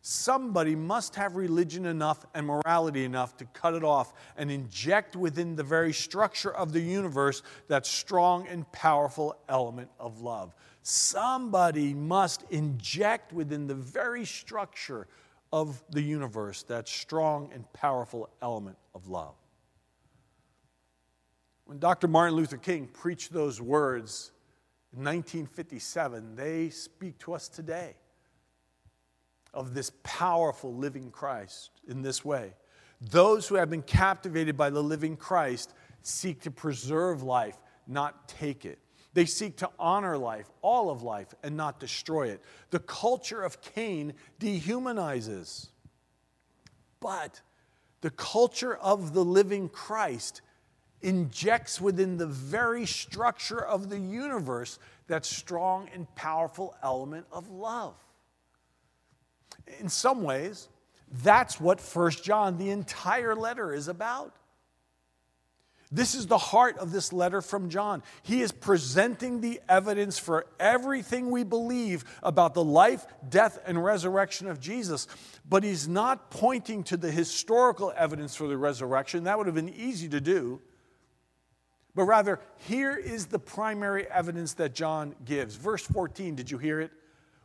Somebody 0.00 0.74
must 0.74 1.14
have 1.16 1.36
religion 1.36 1.84
enough 1.84 2.24
and 2.32 2.46
morality 2.46 3.04
enough 3.04 3.36
to 3.36 3.44
cut 3.44 3.74
it 3.74 3.84
off 3.84 4.14
and 4.38 4.50
inject 4.50 5.14
within 5.14 5.56
the 5.56 5.62
very 5.62 5.92
structure 5.92 6.50
of 6.54 6.72
the 6.72 6.80
universe 6.80 7.42
that 7.66 7.84
strong 7.84 8.48
and 8.48 8.70
powerful 8.72 9.36
element 9.50 9.90
of 10.00 10.22
love. 10.22 10.54
Somebody 10.82 11.92
must 11.92 12.44
inject 12.48 13.34
within 13.34 13.66
the 13.66 13.74
very 13.74 14.24
structure 14.24 15.06
of 15.52 15.84
the 15.90 16.00
universe 16.00 16.62
that 16.62 16.88
strong 16.88 17.50
and 17.52 17.70
powerful 17.74 18.30
element 18.40 18.78
of 18.94 19.06
love. 19.06 19.34
When 21.66 21.78
Dr. 21.78 22.08
Martin 22.08 22.36
Luther 22.36 22.56
King 22.56 22.86
preached 22.86 23.34
those 23.34 23.60
words 23.60 24.32
1957, 24.98 26.36
they 26.36 26.70
speak 26.70 27.18
to 27.18 27.34
us 27.34 27.48
today 27.48 27.94
of 29.54 29.74
this 29.74 29.92
powerful 30.02 30.74
living 30.74 31.10
Christ 31.10 31.70
in 31.88 32.02
this 32.02 32.24
way. 32.24 32.52
Those 33.00 33.46
who 33.46 33.54
have 33.54 33.70
been 33.70 33.82
captivated 33.82 34.56
by 34.56 34.70
the 34.70 34.82
living 34.82 35.16
Christ 35.16 35.72
seek 36.02 36.42
to 36.42 36.50
preserve 36.50 37.22
life, 37.22 37.56
not 37.86 38.28
take 38.28 38.64
it. 38.64 38.78
They 39.14 39.24
seek 39.24 39.56
to 39.58 39.70
honor 39.78 40.18
life, 40.18 40.50
all 40.62 40.90
of 40.90 41.02
life, 41.02 41.34
and 41.42 41.56
not 41.56 41.80
destroy 41.80 42.28
it. 42.28 42.42
The 42.70 42.78
culture 42.78 43.42
of 43.42 43.60
Cain 43.60 44.14
dehumanizes. 44.38 45.68
But 47.00 47.40
the 48.00 48.10
culture 48.10 48.76
of 48.76 49.14
the 49.14 49.24
living 49.24 49.68
Christ 49.68 50.42
injects 51.02 51.80
within 51.80 52.16
the 52.16 52.26
very 52.26 52.86
structure 52.86 53.64
of 53.64 53.88
the 53.88 53.98
universe 53.98 54.78
that 55.06 55.24
strong 55.24 55.88
and 55.94 56.12
powerful 56.14 56.74
element 56.82 57.26
of 57.32 57.48
love 57.50 57.94
in 59.80 59.88
some 59.88 60.22
ways, 60.22 60.68
that's 61.22 61.60
what 61.60 61.80
First 61.80 62.24
John, 62.24 62.58
the 62.58 62.70
entire 62.70 63.34
letter, 63.34 63.72
is 63.72 63.88
about. 63.88 64.34
This 65.90 66.14
is 66.14 66.26
the 66.26 66.36
heart 66.36 66.76
of 66.76 66.92
this 66.92 67.14
letter 67.14 67.40
from 67.40 67.70
John. 67.70 68.02
He 68.22 68.42
is 68.42 68.52
presenting 68.52 69.40
the 69.40 69.58
evidence 69.70 70.18
for 70.18 70.44
everything 70.60 71.30
we 71.30 71.44
believe 71.44 72.04
about 72.22 72.52
the 72.52 72.64
life, 72.64 73.06
death, 73.30 73.58
and 73.64 73.82
resurrection 73.82 74.48
of 74.48 74.60
Jesus. 74.60 75.06
But 75.48 75.64
he's 75.64 75.88
not 75.88 76.30
pointing 76.30 76.84
to 76.84 76.98
the 76.98 77.10
historical 77.10 77.90
evidence 77.96 78.36
for 78.36 78.46
the 78.46 78.58
resurrection. 78.58 79.24
That 79.24 79.38
would 79.38 79.46
have 79.46 79.54
been 79.54 79.70
easy 79.70 80.10
to 80.10 80.20
do. 80.20 80.60
But 81.98 82.04
rather, 82.04 82.38
here 82.58 82.96
is 82.96 83.26
the 83.26 83.40
primary 83.40 84.06
evidence 84.06 84.54
that 84.54 84.72
John 84.72 85.16
gives. 85.24 85.56
Verse 85.56 85.82
14, 85.82 86.36
did 86.36 86.48
you 86.48 86.56
hear 86.56 86.80
it? 86.80 86.92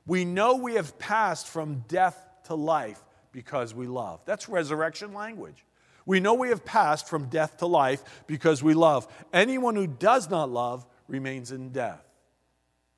We 0.05 0.25
know 0.25 0.57
we 0.57 0.75
have 0.75 0.99
passed 0.99 1.47
from 1.47 1.83
death 1.87 2.23
to 2.45 2.53
life 2.53 3.03
because 3.31 3.73
we 3.73 3.87
love. 3.87 4.21
That's 4.25 4.47
resurrection 4.47 5.11
language. 5.11 5.65
We 6.05 6.19
know 6.19 6.35
we 6.35 6.49
have 6.49 6.63
passed 6.63 7.09
from 7.09 7.29
death 7.29 7.57
to 7.57 7.65
life 7.65 8.03
because 8.27 8.61
we 8.61 8.75
love. 8.75 9.07
Anyone 9.33 9.75
who 9.75 9.87
does 9.87 10.29
not 10.29 10.51
love 10.51 10.85
remains 11.07 11.51
in 11.51 11.71
death. 11.71 12.05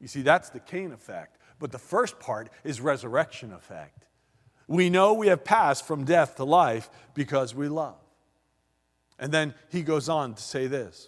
You 0.01 0.09
see, 0.09 0.24
that's 0.24 0.50
the 0.50 0.59
Cain 0.59 0.91
effect. 0.91 1.38
But 1.57 1.71
the 1.71 1.79
first 1.79 2.19
part 2.19 2.50
is 2.65 2.81
resurrection 2.81 3.53
effect. 3.53 4.07
We 4.67 4.89
know 4.89 5.13
we 5.13 5.27
have 5.27 5.45
passed 5.45 5.88
from 5.88 6.03
death 6.03 6.35
to 6.35 6.43
life 6.43 6.89
because 7.13 7.55
we 7.55 7.69
love. 7.69 7.95
And 9.17 9.31
then 9.31 9.53
he 9.69 9.83
goes 9.83 10.09
on 10.09 10.33
to 10.33 10.43
say 10.43 10.67
this. 10.67 11.07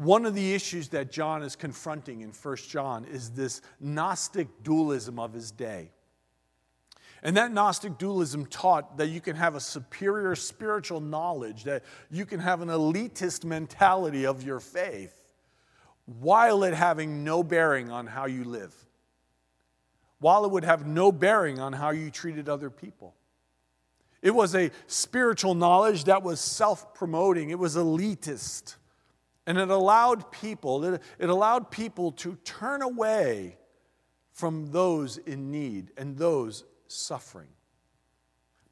One 0.00 0.24
of 0.24 0.34
the 0.34 0.54
issues 0.54 0.88
that 0.88 1.12
John 1.12 1.42
is 1.42 1.56
confronting 1.56 2.22
in 2.22 2.30
1 2.30 2.56
John 2.70 3.04
is 3.04 3.32
this 3.32 3.60
Gnostic 3.80 4.62
dualism 4.62 5.18
of 5.18 5.34
his 5.34 5.50
day. 5.50 5.90
And 7.22 7.36
that 7.36 7.52
Gnostic 7.52 7.98
dualism 7.98 8.46
taught 8.46 8.96
that 8.96 9.08
you 9.08 9.20
can 9.20 9.36
have 9.36 9.56
a 9.56 9.60
superior 9.60 10.34
spiritual 10.36 11.02
knowledge, 11.02 11.64
that 11.64 11.84
you 12.10 12.24
can 12.24 12.40
have 12.40 12.62
an 12.62 12.68
elitist 12.68 13.44
mentality 13.44 14.24
of 14.24 14.42
your 14.42 14.58
faith, 14.58 15.14
while 16.06 16.64
it 16.64 16.72
having 16.72 17.22
no 17.22 17.42
bearing 17.42 17.90
on 17.90 18.06
how 18.06 18.24
you 18.24 18.44
live, 18.44 18.74
while 20.18 20.46
it 20.46 20.50
would 20.50 20.64
have 20.64 20.86
no 20.86 21.12
bearing 21.12 21.58
on 21.60 21.74
how 21.74 21.90
you 21.90 22.10
treated 22.10 22.48
other 22.48 22.70
people. 22.70 23.14
It 24.22 24.34
was 24.34 24.54
a 24.54 24.70
spiritual 24.86 25.54
knowledge 25.54 26.04
that 26.04 26.22
was 26.22 26.40
self 26.40 26.94
promoting, 26.94 27.50
it 27.50 27.58
was 27.58 27.76
elitist. 27.76 28.76
And 29.50 29.58
it 29.58 29.68
allowed 29.68 30.30
people, 30.30 30.84
it, 30.84 31.02
it 31.18 31.28
allowed 31.28 31.72
people 31.72 32.12
to 32.12 32.36
turn 32.44 32.82
away 32.82 33.58
from 34.30 34.70
those 34.70 35.16
in 35.16 35.50
need 35.50 35.90
and 35.96 36.16
those 36.16 36.62
suffering. 36.86 37.48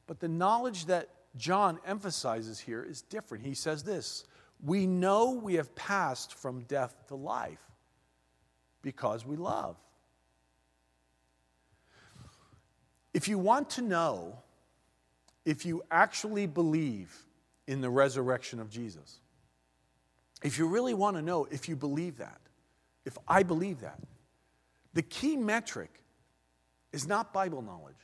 But 0.07 0.21
the 0.21 0.29
knowledge 0.29 0.87
that 0.87 1.09
John 1.37 1.81
emphasizes 1.85 2.61
here 2.61 2.81
is 2.81 3.03
different. 3.03 3.45
He 3.45 3.55
says 3.55 3.83
this 3.83 4.23
We 4.63 4.87
know 4.87 5.33
we 5.33 5.55
have 5.55 5.75
passed 5.75 6.35
from 6.35 6.61
death 6.61 6.95
to 7.09 7.17
life 7.17 7.59
because 8.81 9.27
we 9.27 9.35
love. 9.35 9.75
If 13.13 13.27
you 13.27 13.37
want 13.37 13.71
to 13.71 13.83
know 13.83 14.39
if 15.45 15.67
you 15.67 15.83
actually 15.91 16.47
believe 16.47 17.27
in 17.67 17.81
the 17.81 17.91
resurrection 17.91 18.61
of 18.61 18.71
Jesus, 18.71 19.19
if 20.43 20.59
you 20.59 20.67
really 20.67 20.95
want 20.95 21.17
to 21.17 21.23
know 21.23 21.47
if 21.51 21.69
you 21.69 21.77
believe 21.77 22.19
that, 22.19 22.41
if 23.05 23.17
I 23.27 23.43
believe 23.43 23.81
that, 23.81 23.99
the 24.95 25.03
key 25.03 25.37
metric 25.37 26.03
is 26.93 27.07
not 27.07 27.33
Bible 27.33 27.63
knowledge. 27.63 27.95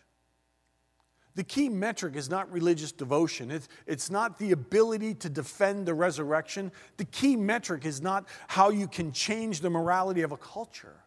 The 1.37 1.45
key 1.45 1.69
metric 1.69 2.15
is 2.15 2.31
not 2.31 2.51
religious 2.53 2.93
devotion. 2.93 3.51
It's, 3.51 3.69
it's 3.87 4.11
not 4.11 4.39
the 4.39 4.53
ability 4.53 5.15
to 5.15 5.29
defend 5.29 5.87
the 5.87 5.95
resurrection. 5.95 6.71
The 6.97 7.05
key 7.05 7.35
metric 7.35 7.85
is 7.85 8.01
not 8.01 8.29
how 8.47 8.71
you 8.71 8.87
can 8.87 9.11
change 9.11 9.61
the 9.61 9.71
morality 9.71 10.23
of 10.23 10.31
a 10.31 10.37
culture, 10.37 11.01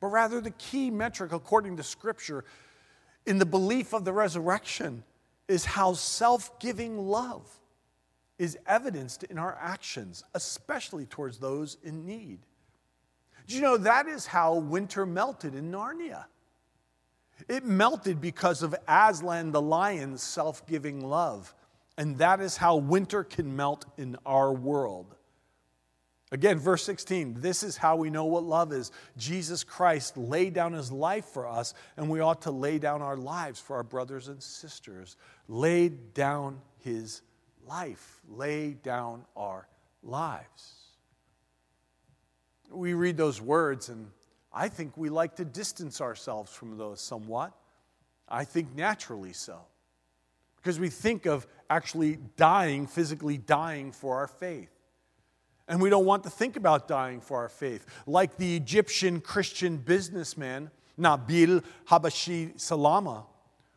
but 0.00 0.08
rather 0.08 0.40
the 0.40 0.52
key 0.52 0.90
metric, 0.90 1.32
according 1.32 1.76
to 1.76 1.82
Scripture, 1.82 2.44
in 3.26 3.38
the 3.38 3.46
belief 3.46 3.92
of 3.92 4.06
the 4.06 4.12
resurrection 4.12 5.02
is 5.46 5.64
how 5.66 5.92
self 5.92 6.58
giving 6.58 6.98
love 6.98 7.46
is 8.38 8.56
evidenced 8.66 9.24
in 9.24 9.38
our 9.38 9.58
actions, 9.60 10.24
especially 10.34 11.06
towards 11.06 11.38
those 11.38 11.76
in 11.82 12.06
need. 12.06 12.40
Do 13.46 13.56
you 13.56 13.62
know 13.62 13.78
that 13.78 14.06
is 14.06 14.26
how 14.26 14.56
winter 14.56 15.06
melted 15.06 15.54
in 15.54 15.72
Narnia? 15.72 16.26
It 17.48 17.64
melted 17.64 18.20
because 18.20 18.62
of 18.62 18.74
Aslan 18.86 19.52
the 19.52 19.62
lion's 19.62 20.22
self 20.22 20.66
giving 20.66 21.00
love. 21.00 21.54
And 21.96 22.18
that 22.18 22.40
is 22.40 22.56
how 22.56 22.76
winter 22.76 23.24
can 23.24 23.56
melt 23.56 23.84
in 23.96 24.16
our 24.24 24.52
world. 24.52 25.16
Again, 26.30 26.58
verse 26.58 26.84
16, 26.84 27.40
this 27.40 27.62
is 27.62 27.76
how 27.76 27.96
we 27.96 28.10
know 28.10 28.26
what 28.26 28.44
love 28.44 28.72
is. 28.72 28.92
Jesus 29.16 29.64
Christ 29.64 30.16
laid 30.16 30.52
down 30.52 30.74
his 30.74 30.92
life 30.92 31.24
for 31.24 31.48
us, 31.48 31.72
and 31.96 32.10
we 32.10 32.20
ought 32.20 32.42
to 32.42 32.50
lay 32.50 32.78
down 32.78 33.00
our 33.00 33.16
lives 33.16 33.58
for 33.58 33.76
our 33.76 33.82
brothers 33.82 34.28
and 34.28 34.42
sisters. 34.42 35.16
Laid 35.48 36.12
down 36.12 36.60
his 36.80 37.22
life, 37.68 38.20
lay 38.28 38.72
down 38.72 39.24
our 39.36 39.68
lives. 40.02 40.74
We 42.70 42.94
read 42.94 43.16
those 43.16 43.40
words, 43.40 43.88
and 43.88 44.10
I 44.52 44.68
think 44.68 44.96
we 44.96 45.08
like 45.08 45.36
to 45.36 45.44
distance 45.44 46.00
ourselves 46.00 46.52
from 46.52 46.76
those 46.76 47.00
somewhat. 47.00 47.52
I 48.28 48.44
think 48.44 48.74
naturally 48.74 49.32
so. 49.32 49.58
Because 50.56 50.80
we 50.80 50.88
think 50.88 51.26
of 51.26 51.46
actually 51.70 52.18
dying, 52.36 52.86
physically 52.86 53.38
dying 53.38 53.92
for 53.92 54.16
our 54.16 54.26
faith. 54.26 54.70
And 55.68 55.80
we 55.80 55.90
don't 55.90 56.06
want 56.06 56.24
to 56.24 56.30
think 56.30 56.56
about 56.56 56.88
dying 56.88 57.20
for 57.20 57.38
our 57.38 57.48
faith. 57.48 57.86
Like 58.06 58.36
the 58.36 58.56
Egyptian 58.56 59.20
Christian 59.20 59.76
businessman, 59.76 60.70
Nabil 60.98 61.62
Habashi 61.86 62.58
Salama, 62.58 63.26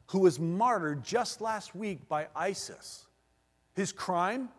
who 0.08 0.20
was 0.20 0.40
martyred 0.40 1.04
just 1.04 1.42
last 1.42 1.76
week 1.76 2.08
by 2.08 2.28
ISIS. 2.36 3.06
His 3.74 3.92
crime? 3.92 4.50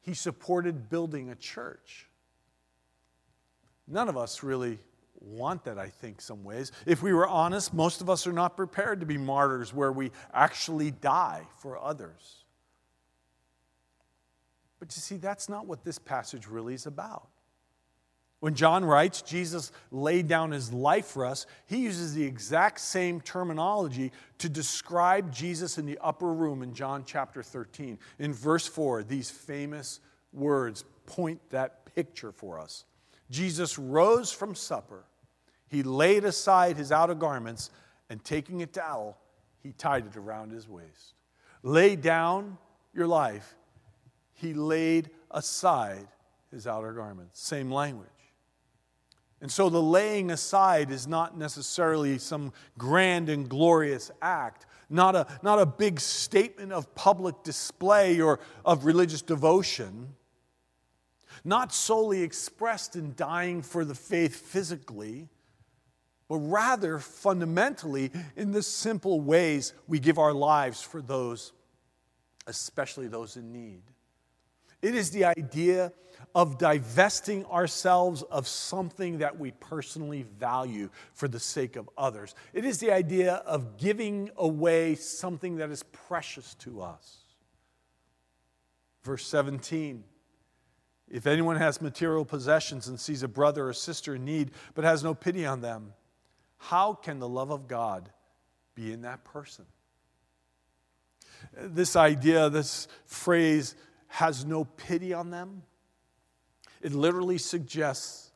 He 0.00 0.14
supported 0.14 0.88
building 0.88 1.30
a 1.30 1.34
church. 1.34 2.08
None 3.86 4.08
of 4.08 4.16
us 4.16 4.42
really 4.42 4.78
want 5.20 5.64
that, 5.64 5.78
I 5.78 5.88
think, 5.88 6.20
some 6.20 6.44
ways. 6.44 6.72
If 6.86 7.02
we 7.02 7.12
were 7.12 7.26
honest, 7.26 7.74
most 7.74 8.00
of 8.00 8.08
us 8.08 8.26
are 8.26 8.32
not 8.32 8.56
prepared 8.56 9.00
to 9.00 9.06
be 9.06 9.18
martyrs 9.18 9.74
where 9.74 9.92
we 9.92 10.10
actually 10.32 10.90
die 10.90 11.42
for 11.58 11.78
others. 11.82 12.44
But 14.78 14.94
you 14.94 15.00
see, 15.00 15.16
that's 15.16 15.48
not 15.48 15.66
what 15.66 15.84
this 15.84 15.98
passage 15.98 16.46
really 16.46 16.74
is 16.74 16.86
about. 16.86 17.28
When 18.40 18.54
John 18.54 18.84
writes, 18.84 19.22
Jesus 19.22 19.72
laid 19.90 20.28
down 20.28 20.52
his 20.52 20.72
life 20.72 21.06
for 21.06 21.26
us, 21.26 21.46
he 21.66 21.78
uses 21.78 22.14
the 22.14 22.24
exact 22.24 22.80
same 22.80 23.20
terminology 23.20 24.12
to 24.38 24.48
describe 24.48 25.32
Jesus 25.32 25.76
in 25.76 25.86
the 25.86 25.98
upper 26.00 26.32
room 26.32 26.62
in 26.62 26.72
John 26.72 27.02
chapter 27.04 27.42
13. 27.42 27.98
In 28.18 28.32
verse 28.32 28.66
4, 28.66 29.02
these 29.02 29.28
famous 29.30 30.00
words 30.32 30.84
point 31.06 31.40
that 31.50 31.92
picture 31.94 32.30
for 32.30 32.60
us. 32.60 32.84
Jesus 33.30 33.78
rose 33.78 34.30
from 34.30 34.54
supper. 34.54 35.04
He 35.68 35.82
laid 35.82 36.24
aside 36.24 36.76
his 36.76 36.92
outer 36.92 37.14
garments, 37.14 37.70
and 38.08 38.24
taking 38.24 38.62
a 38.62 38.66
towel, 38.66 39.18
he 39.62 39.72
tied 39.72 40.06
it 40.06 40.16
around 40.16 40.50
his 40.50 40.68
waist. 40.68 41.14
Lay 41.62 41.96
down 41.96 42.56
your 42.94 43.06
life 43.06 43.56
he 44.38 44.54
laid 44.54 45.10
aside 45.30 46.06
his 46.50 46.66
outer 46.66 46.92
garments. 46.92 47.40
Same 47.40 47.70
language. 47.70 48.08
And 49.40 49.50
so 49.50 49.68
the 49.68 49.82
laying 49.82 50.30
aside 50.30 50.90
is 50.90 51.06
not 51.06 51.38
necessarily 51.38 52.18
some 52.18 52.52
grand 52.76 53.28
and 53.28 53.48
glorious 53.48 54.10
act, 54.20 54.66
not 54.90 55.14
a, 55.14 55.26
not 55.42 55.60
a 55.60 55.66
big 55.66 56.00
statement 56.00 56.72
of 56.72 56.92
public 56.94 57.44
display 57.44 58.20
or 58.20 58.40
of 58.64 58.84
religious 58.84 59.22
devotion, 59.22 60.14
not 61.44 61.72
solely 61.72 62.22
expressed 62.22 62.96
in 62.96 63.14
dying 63.14 63.62
for 63.62 63.84
the 63.84 63.94
faith 63.94 64.34
physically, 64.34 65.28
but 66.28 66.38
rather 66.38 66.98
fundamentally 66.98 68.10
in 68.36 68.50
the 68.50 68.62
simple 68.62 69.20
ways 69.20 69.72
we 69.86 70.00
give 70.00 70.18
our 70.18 70.32
lives 70.32 70.82
for 70.82 71.00
those, 71.00 71.52
especially 72.46 73.06
those 73.06 73.36
in 73.36 73.52
need. 73.52 73.82
It 74.80 74.94
is 74.94 75.10
the 75.10 75.24
idea 75.24 75.92
of 76.34 76.58
divesting 76.58 77.44
ourselves 77.46 78.22
of 78.22 78.46
something 78.46 79.18
that 79.18 79.38
we 79.38 79.50
personally 79.52 80.24
value 80.38 80.90
for 81.12 81.28
the 81.28 81.40
sake 81.40 81.76
of 81.76 81.88
others. 81.96 82.34
It 82.52 82.64
is 82.64 82.78
the 82.78 82.92
idea 82.92 83.34
of 83.34 83.76
giving 83.76 84.30
away 84.36 84.94
something 84.94 85.56
that 85.56 85.70
is 85.70 85.82
precious 85.84 86.54
to 86.56 86.82
us. 86.82 87.18
Verse 89.02 89.26
17 89.26 90.04
If 91.10 91.26
anyone 91.26 91.56
has 91.56 91.80
material 91.80 92.24
possessions 92.24 92.88
and 92.88 93.00
sees 93.00 93.22
a 93.22 93.28
brother 93.28 93.68
or 93.68 93.72
sister 93.72 94.14
in 94.14 94.24
need 94.24 94.50
but 94.74 94.84
has 94.84 95.02
no 95.02 95.14
pity 95.14 95.46
on 95.46 95.60
them, 95.60 95.92
how 96.58 96.92
can 96.92 97.18
the 97.18 97.28
love 97.28 97.50
of 97.50 97.68
God 97.68 98.10
be 98.74 98.92
in 98.92 99.02
that 99.02 99.24
person? 99.24 99.64
This 101.56 101.94
idea, 101.94 102.50
this 102.50 102.88
phrase, 103.06 103.76
has 104.08 104.44
no 104.44 104.64
pity 104.64 105.12
on 105.14 105.30
them. 105.30 105.62
It 106.82 106.92
literally 106.92 107.38
suggests 107.38 108.28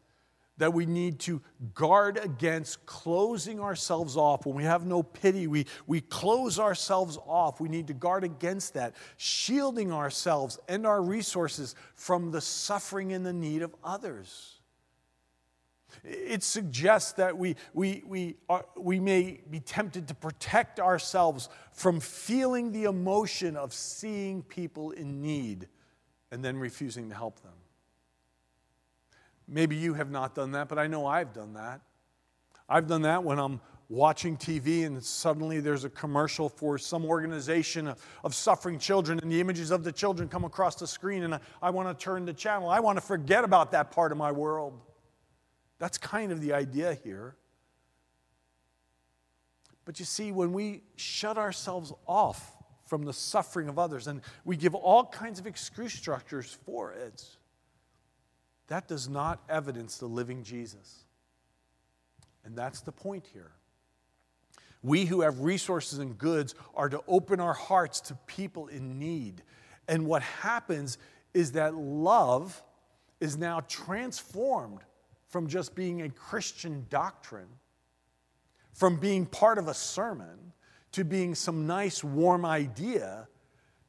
that 0.58 0.72
we 0.72 0.87
need 0.87 1.18
to 1.18 1.40
guard 1.74 2.18
against 2.18 2.85
closing 2.87 3.58
ourselves 3.58 4.16
off. 4.16 4.46
When 4.46 4.54
we 4.54 4.64
have 4.64 4.87
no 4.87 5.02
pity, 5.02 5.46
we, 5.46 5.66
we 5.87 6.00
close 6.00 6.58
ourselves 6.58 7.18
off. 7.26 7.61
We 7.61 7.68
need 7.68 7.88
to 7.88 7.94
guard 7.94 8.22
against 8.22 8.74
that, 8.74 8.94
shielding 9.16 9.92
ourselves 9.92 10.58
and 10.68 10.87
our 10.87 11.02
resources 11.02 11.74
from 11.94 12.30
the 12.30 12.40
suffering 12.40 13.12
and 13.12 13.24
the 13.24 13.32
need 13.32 13.62
of 13.62 13.74
others. 13.82 14.61
It 16.05 16.42
suggests 16.42 17.12
that 17.12 17.37
we, 17.37 17.57
we, 17.74 18.02
we, 18.07 18.37
are, 18.48 18.64
we 18.76 19.00
may 19.00 19.40
be 19.50 19.61
tempted 19.61 20.09
to 20.09 20.14
protect 20.14 20.81
ourselves 20.81 21.48
from 21.72 22.00
feeling 22.00 22.72
the 22.72 22.85
emotion 22.85 23.57
of 23.57 23.72
seeing 23.72 24.42
people 24.42 24.90
in 24.92 25.20
need 25.20 25.68
and 26.31 26.44
then 26.44 26.57
refusing 26.57 27.09
to 27.11 27.14
help 27.14 27.40
them. 27.42 27.52
Maybe 29.46 29.76
you 29.76 29.94
have 29.94 30.11
not 30.11 30.35
done 30.35 30.52
that, 30.52 30.68
but 30.68 30.78
I 30.78 30.87
know 30.87 31.07
I've 31.07 31.33
done 31.33 31.55
that. 31.55 31.81
I've 32.68 32.87
done 32.87 33.02
that 33.02 33.22
when 33.22 33.38
I'm 33.38 33.61
watching 33.92 34.38
TV 34.38 34.87
and 34.87 35.05
suddenly 35.05 35.61
there's 35.61 35.85
a 35.85 35.90
commercial 35.90 36.48
for 36.48 36.78
some 36.78 37.05
organization 37.05 37.88
of, 37.88 38.02
of 38.24 38.35
suffering 38.35 38.78
children 38.78 39.18
and 39.20 39.31
the 39.31 39.38
images 39.38 39.70
of 39.70 39.85
the 39.85 39.92
children 39.92 40.28
come 40.28 40.44
across 40.44 40.76
the 40.76 40.87
screen 40.87 41.24
and 41.24 41.35
I, 41.35 41.40
I 41.61 41.68
want 41.68 41.87
to 41.88 42.02
turn 42.02 42.24
the 42.24 42.33
channel. 42.33 42.70
I 42.70 42.81
want 42.81 42.96
to 42.96 43.02
forget 43.02 43.44
about 43.44 43.72
that 43.72 43.90
part 43.90 44.11
of 44.11 44.16
my 44.16 44.33
world. 44.33 44.81
That's 45.82 45.98
kind 45.98 46.30
of 46.30 46.40
the 46.40 46.52
idea 46.52 46.96
here. 47.02 47.34
But 49.84 49.98
you 49.98 50.04
see, 50.04 50.30
when 50.30 50.52
we 50.52 50.84
shut 50.94 51.36
ourselves 51.36 51.92
off 52.06 52.56
from 52.86 53.02
the 53.02 53.12
suffering 53.12 53.68
of 53.68 53.80
others, 53.80 54.06
and 54.06 54.20
we 54.44 54.56
give 54.56 54.76
all 54.76 55.04
kinds 55.04 55.40
of 55.40 55.46
excuse 55.48 55.92
structures 55.92 56.56
for 56.64 56.92
it, 56.92 57.26
that 58.68 58.86
does 58.86 59.08
not 59.08 59.42
evidence 59.48 59.98
the 59.98 60.06
living 60.06 60.44
Jesus. 60.44 61.02
And 62.44 62.54
that's 62.54 62.82
the 62.82 62.92
point 62.92 63.26
here. 63.32 63.50
We 64.84 65.04
who 65.04 65.22
have 65.22 65.40
resources 65.40 65.98
and 65.98 66.16
goods 66.16 66.54
are 66.76 66.90
to 66.90 67.02
open 67.08 67.40
our 67.40 67.54
hearts 67.54 68.00
to 68.02 68.14
people 68.28 68.68
in 68.68 69.00
need. 69.00 69.42
And 69.88 70.06
what 70.06 70.22
happens 70.22 70.96
is 71.34 71.50
that 71.52 71.74
love 71.74 72.62
is 73.18 73.36
now 73.36 73.62
transformed 73.66 74.78
from 75.32 75.46
just 75.46 75.74
being 75.74 76.02
a 76.02 76.10
Christian 76.10 76.84
doctrine, 76.90 77.48
from 78.74 78.96
being 78.96 79.24
part 79.24 79.56
of 79.56 79.66
a 79.66 79.72
sermon, 79.72 80.52
to 80.92 81.04
being 81.04 81.34
some 81.34 81.66
nice, 81.66 82.04
warm 82.04 82.44
idea, 82.44 83.26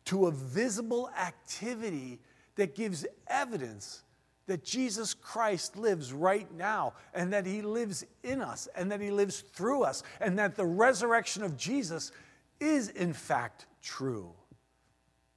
to 0.05 0.27
a 0.27 0.31
visible 0.31 1.09
activity 1.19 2.21
that 2.55 2.75
gives 2.75 3.05
evidence 3.27 4.03
that 4.47 4.63
Jesus 4.63 5.13
Christ 5.13 5.75
lives 5.75 6.13
right 6.13 6.49
now 6.53 6.93
and 7.13 7.33
that 7.33 7.45
he 7.45 7.61
lives 7.61 8.05
in 8.23 8.41
us 8.41 8.69
and 8.73 8.89
that 8.89 9.01
he 9.01 9.11
lives 9.11 9.41
through 9.41 9.83
us 9.83 10.01
and 10.21 10.39
that 10.39 10.55
the 10.55 10.65
resurrection 10.65 11.43
of 11.43 11.57
Jesus 11.57 12.13
is 12.61 12.87
in 12.87 13.11
fact 13.11 13.65
true. 13.81 14.31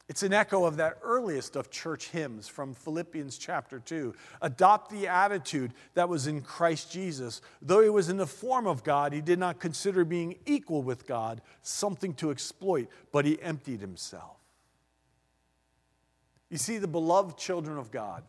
It's 0.09 0.23
an 0.23 0.33
echo 0.33 0.65
of 0.65 0.77
that 0.77 0.99
earliest 1.03 1.57
of 1.57 1.71
church 1.71 2.11
hymns 2.11 2.47
from 2.47 2.75
Philippians 2.75 3.39
chapter 3.39 3.81
2. 3.81 4.15
Adopt 4.41 4.93
the 4.93 5.09
attitude 5.09 5.73
that 5.95 6.09
was 6.09 6.29
in 6.29 6.43
Christ 6.43 6.93
Jesus. 6.93 7.41
Though 7.61 7.81
he 7.81 7.89
was 7.89 8.09
in 8.09 8.17
the 8.17 8.27
form 8.27 8.69
of 8.69 8.85
God, 8.85 9.13
he 9.13 9.21
did 9.21 9.41
not 9.41 9.59
consider 9.59 10.05
being 10.05 10.37
equal 10.47 10.83
with 10.83 11.09
God 11.09 11.41
something 11.63 12.15
to 12.15 12.31
exploit, 12.31 12.89
but 13.11 13.25
he 13.25 13.43
emptied 13.43 13.81
himself. 13.81 14.37
You 16.51 16.59
see, 16.59 16.79
the 16.79 16.87
beloved 16.87 17.37
children 17.37 17.77
of 17.77 17.91
God, 17.91 18.23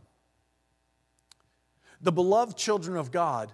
the 2.02 2.12
beloved 2.12 2.58
children 2.58 2.98
of 2.98 3.12
God 3.12 3.54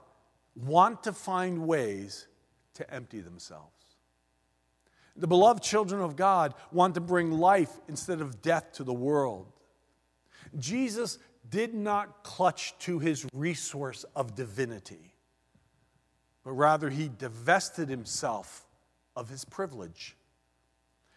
want 0.56 1.04
to 1.04 1.12
find 1.12 1.68
ways 1.68 2.28
to 2.76 2.94
empty 2.94 3.20
themselves. 3.20 3.83
The 5.16 5.28
beloved 5.28 5.62
children 5.62 6.02
of 6.02 6.16
God 6.16 6.56
want 6.72 6.96
to 6.96 7.02
bring 7.02 7.32
life 7.32 7.72
instead 7.88 8.22
of 8.22 8.42
death 8.42 8.74
to 8.74 8.84
the 8.84 8.94
world. 8.94 9.52
Jesus 10.58 11.20
did 11.50 11.74
not 11.74 12.24
clutch 12.24 12.78
to 12.80 13.00
his 13.00 13.28
resource 13.34 14.06
of 14.16 14.36
divinity, 14.36 15.14
but 16.44 16.54
rather 16.54 16.90
he 16.90 17.10
divested 17.16 17.90
himself 17.90 18.66
of 19.16 19.30
his 19.30 19.46
privilege. 19.46 20.16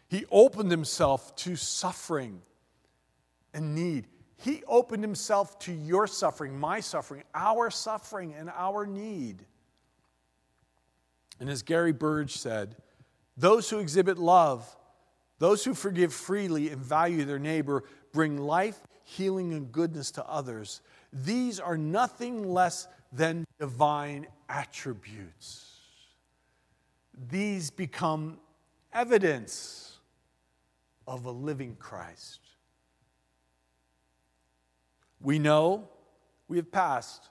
He 0.08 0.24
opened 0.30 0.70
himself 0.70 1.34
to 1.36 1.56
suffering 1.56 2.42
and 3.54 3.74
need. 3.74 4.06
He 4.36 4.62
opened 4.68 5.02
himself 5.02 5.58
to 5.60 5.72
your 5.72 6.06
suffering, 6.06 6.58
my 6.58 6.80
suffering, 6.80 7.22
our 7.34 7.70
suffering, 7.70 8.34
and 8.34 8.50
our 8.50 8.86
need. 8.86 9.44
And 11.40 11.48
as 11.48 11.62
Gary 11.62 11.92
Burge 11.92 12.36
said, 12.36 12.76
those 13.36 13.68
who 13.68 13.78
exhibit 13.78 14.18
love, 14.18 14.66
those 15.38 15.64
who 15.64 15.74
forgive 15.74 16.12
freely 16.12 16.70
and 16.70 16.80
value 16.80 17.24
their 17.24 17.38
neighbor, 17.38 17.84
bring 18.12 18.38
life, 18.38 18.78
healing, 19.04 19.52
and 19.52 19.70
goodness 19.70 20.10
to 20.12 20.26
others. 20.26 20.80
These 21.12 21.60
are 21.60 21.76
nothing 21.76 22.48
less 22.48 22.88
than 23.12 23.44
divine 23.60 24.26
attributes. 24.48 25.78
These 27.30 27.70
become 27.70 28.38
evidence 28.92 29.98
of 31.06 31.24
a 31.24 31.30
living 31.30 31.76
Christ. 31.78 32.40
We 35.20 35.38
know 35.38 35.88
we 36.48 36.56
have 36.56 36.70
passed 36.70 37.28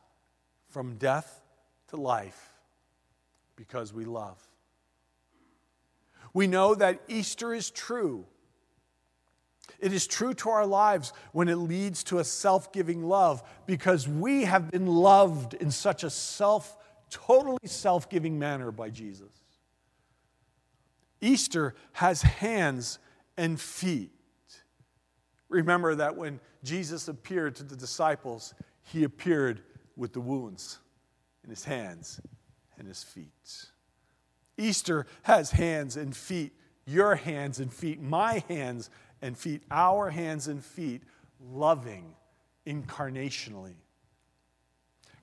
from 0.69 0.95
death 0.95 1.41
to 1.89 1.97
life 1.97 2.53
because 3.55 3.93
we 3.93 4.05
love. 4.05 4.37
We 6.35 6.47
know 6.47 6.75
that 6.75 6.99
Easter 7.07 7.53
is 7.53 7.71
true. 7.71 8.25
It 9.79 9.93
is 9.93 10.05
true 10.05 10.33
to 10.33 10.49
our 10.49 10.65
lives 10.65 11.13
when 11.31 11.47
it 11.47 11.55
leads 11.55 12.03
to 12.05 12.19
a 12.19 12.25
self 12.25 12.73
giving 12.73 13.05
love 13.05 13.41
because 13.65 14.05
we 14.05 14.43
have 14.43 14.69
been 14.69 14.85
loved 14.85 15.53
in 15.53 15.71
such 15.71 16.03
a 16.03 16.09
self, 16.09 16.77
totally 17.09 17.65
self 17.65 18.09
giving 18.09 18.37
manner 18.37 18.69
by 18.69 18.89
Jesus. 18.89 19.31
Easter 21.21 21.73
has 21.93 22.21
hands 22.21 22.99
and 23.37 23.57
feet. 23.57 24.11
Remember 25.47 25.95
that 25.95 26.17
when 26.17 26.41
Jesus 26.65 27.07
appeared 27.07 27.55
to 27.55 27.63
the 27.63 27.77
disciples, 27.77 28.53
he 28.83 29.05
appeared 29.05 29.63
with 29.95 30.11
the 30.11 30.19
wounds 30.19 30.79
in 31.45 31.49
his 31.49 31.63
hands 31.63 32.19
and 32.77 32.89
his 32.89 33.03
feet. 33.03 33.31
Easter 34.57 35.05
has 35.23 35.51
hands 35.51 35.97
and 35.97 36.15
feet, 36.15 36.53
your 36.85 37.15
hands 37.15 37.59
and 37.59 37.73
feet, 37.73 38.01
my 38.01 38.43
hands 38.47 38.89
and 39.21 39.37
feet, 39.37 39.63
our 39.69 40.09
hands 40.09 40.47
and 40.47 40.63
feet, 40.63 41.03
loving 41.51 42.13
incarnationally. 42.65 43.75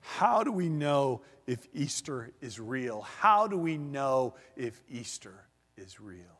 How 0.01 0.43
do 0.43 0.51
we 0.51 0.69
know 0.69 1.21
if 1.47 1.67
Easter 1.73 2.31
is 2.41 2.59
real? 2.59 3.01
How 3.01 3.47
do 3.47 3.57
we 3.57 3.77
know 3.77 4.35
if 4.55 4.81
Easter 4.89 5.45
is 5.77 5.99
real? 5.99 6.39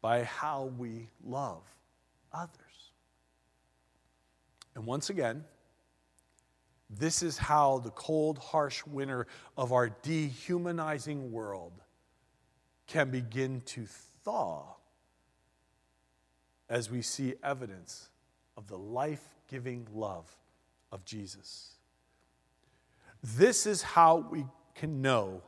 By 0.00 0.24
how 0.24 0.70
we 0.78 1.08
love 1.24 1.62
others. 2.32 2.52
And 4.74 4.86
once 4.86 5.10
again, 5.10 5.44
this 6.90 7.22
is 7.22 7.36
how 7.36 7.78
the 7.78 7.90
cold, 7.90 8.38
harsh 8.38 8.84
winter 8.86 9.26
of 9.56 9.72
our 9.72 9.90
dehumanizing 9.90 11.30
world 11.30 11.72
can 12.86 13.10
begin 13.10 13.60
to 13.66 13.86
thaw 14.24 14.64
as 16.68 16.90
we 16.90 17.02
see 17.02 17.34
evidence 17.42 18.08
of 18.56 18.66
the 18.68 18.78
life 18.78 19.22
giving 19.48 19.86
love 19.92 20.34
of 20.90 21.04
Jesus. 21.04 21.74
This 23.22 23.66
is 23.66 23.82
how 23.82 24.26
we 24.30 24.46
can 24.74 25.02
know 25.02 25.42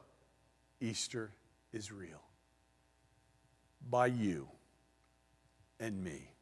Easter 0.80 1.32
is 1.72 1.90
real 1.90 2.22
by 3.88 4.06
you 4.06 4.48
and 5.78 6.02
me 6.02 6.32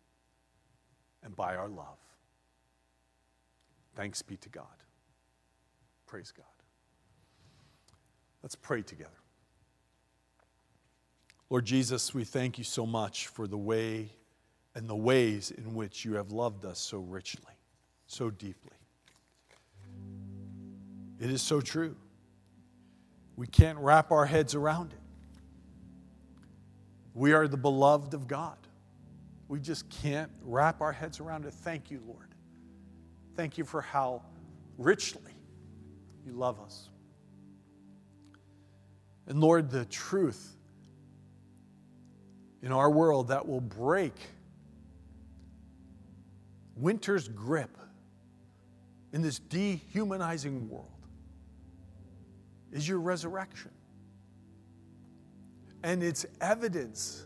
and 1.22 1.36
by 1.36 1.54
our 1.54 1.68
love. 1.68 1.98
Thanks 3.94 4.22
be 4.22 4.36
to 4.38 4.48
God. 4.48 4.66
Praise 6.08 6.32
God. 6.34 6.46
Let's 8.42 8.54
pray 8.54 8.80
together. 8.80 9.10
Lord 11.50 11.66
Jesus, 11.66 12.14
we 12.14 12.24
thank 12.24 12.56
you 12.56 12.64
so 12.64 12.86
much 12.86 13.26
for 13.26 13.46
the 13.46 13.58
way 13.58 14.10
and 14.74 14.88
the 14.88 14.96
ways 14.96 15.50
in 15.50 15.74
which 15.74 16.06
you 16.06 16.14
have 16.14 16.32
loved 16.32 16.64
us 16.64 16.78
so 16.78 16.98
richly, 16.98 17.52
so 18.06 18.30
deeply. 18.30 18.72
It 21.20 21.30
is 21.30 21.42
so 21.42 21.60
true. 21.60 21.94
We 23.36 23.46
can't 23.46 23.78
wrap 23.78 24.10
our 24.10 24.24
heads 24.24 24.54
around 24.54 24.92
it. 24.92 24.98
We 27.12 27.34
are 27.34 27.46
the 27.46 27.56
beloved 27.58 28.14
of 28.14 28.26
God. 28.26 28.56
We 29.48 29.60
just 29.60 29.88
can't 29.90 30.30
wrap 30.42 30.80
our 30.80 30.92
heads 30.92 31.20
around 31.20 31.44
it. 31.44 31.52
Thank 31.52 31.90
you, 31.90 32.00
Lord. 32.06 32.34
Thank 33.36 33.58
you 33.58 33.64
for 33.64 33.82
how 33.82 34.22
richly 34.78 35.32
you 36.28 36.34
love 36.34 36.60
us. 36.60 36.90
And 39.26 39.40
Lord, 39.40 39.70
the 39.70 39.86
truth 39.86 40.56
in 42.62 42.70
our 42.70 42.90
world 42.90 43.28
that 43.28 43.48
will 43.48 43.62
break 43.62 44.14
winter's 46.76 47.28
grip 47.28 47.76
in 49.12 49.22
this 49.22 49.38
dehumanizing 49.38 50.68
world 50.68 50.86
is 52.72 52.86
your 52.86 53.00
resurrection. 53.00 53.70
And 55.82 56.02
its 56.02 56.26
evidence 56.40 57.24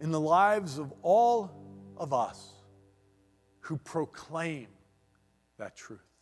in 0.00 0.10
the 0.10 0.20
lives 0.20 0.78
of 0.78 0.92
all 1.02 1.50
of 1.98 2.14
us 2.14 2.52
who 3.60 3.76
proclaim 3.76 4.68
that 5.58 5.76
truth. 5.76 6.13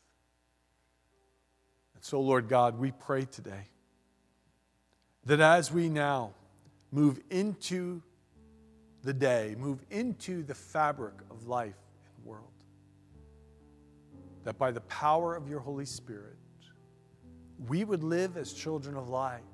So, 2.03 2.21
Lord 2.21 2.49
God, 2.49 2.81
we 2.81 2.91
pray 2.91 3.27
today 3.27 3.69
that 5.25 5.39
as 5.39 5.71
we 5.71 5.89
now 5.89 6.33
move 6.91 7.21
into 7.31 8.03
the 9.05 9.13
day, 9.13 9.55
move 9.57 9.85
into 9.89 10.43
the 10.43 10.55
fabric 10.55 11.15
of 11.31 11.47
life 11.47 11.79
and 12.05 12.27
world, 12.27 12.51
that 14.43 14.59
by 14.59 14.73
the 14.73 14.81
power 14.81 15.37
of 15.37 15.49
your 15.49 15.61
Holy 15.61 15.85
Spirit, 15.85 16.37
we 17.69 17.85
would 17.85 18.03
live 18.03 18.37
as 18.37 18.53
children 18.53 18.97
of 18.97 19.09
light. 19.09 19.45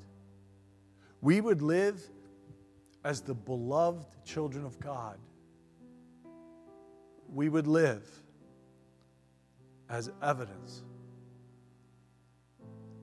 We 1.20 1.42
would 1.42 1.60
live 1.60 2.00
as 3.04 3.20
the 3.20 3.34
beloved 3.34 4.06
children 4.24 4.64
of 4.64 4.80
God. 4.80 5.18
We 7.30 7.50
would 7.50 7.66
live 7.66 8.08
as 9.90 10.10
evidence 10.22 10.82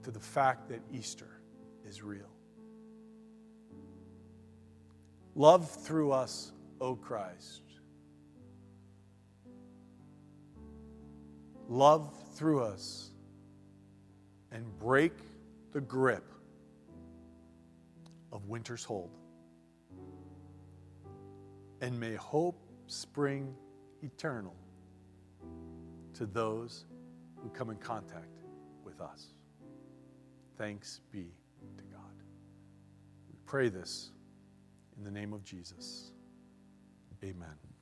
to 0.06 0.12
the 0.12 0.20
fact 0.20 0.70
that 0.70 0.82
Easter 0.94 1.42
is 1.84 2.04
real. 2.04 2.30
Love 5.34 5.68
through 5.68 6.12
us, 6.12 6.52
O 6.80 6.96
Christ. 6.96 7.64
Love 11.68 12.14
through 12.36 12.62
us 12.62 13.10
and 14.52 14.64
break 14.78 15.14
the 15.74 15.82
grip 15.82 16.32
of 18.32 18.46
winter's 18.46 18.84
hold. 18.84 19.10
And 21.82 22.00
may 22.00 22.14
hope 22.14 22.62
spring 22.86 23.56
eternal 24.04 24.56
to 26.14 26.28
those 26.28 26.86
who 27.38 27.50
come 27.50 27.72
in 27.72 27.78
contact 27.78 28.44
with 28.84 29.02
us. 29.02 29.35
Thanks 30.58 31.02
be 31.12 31.32
to 31.78 31.84
God. 31.84 32.02
We 33.30 33.36
pray 33.46 33.70
this 33.70 34.12
in 34.98 35.04
the 35.04 35.12
name 35.12 35.34
of 35.34 35.44
Jesus. 35.44 36.12
Amen. 37.24 37.75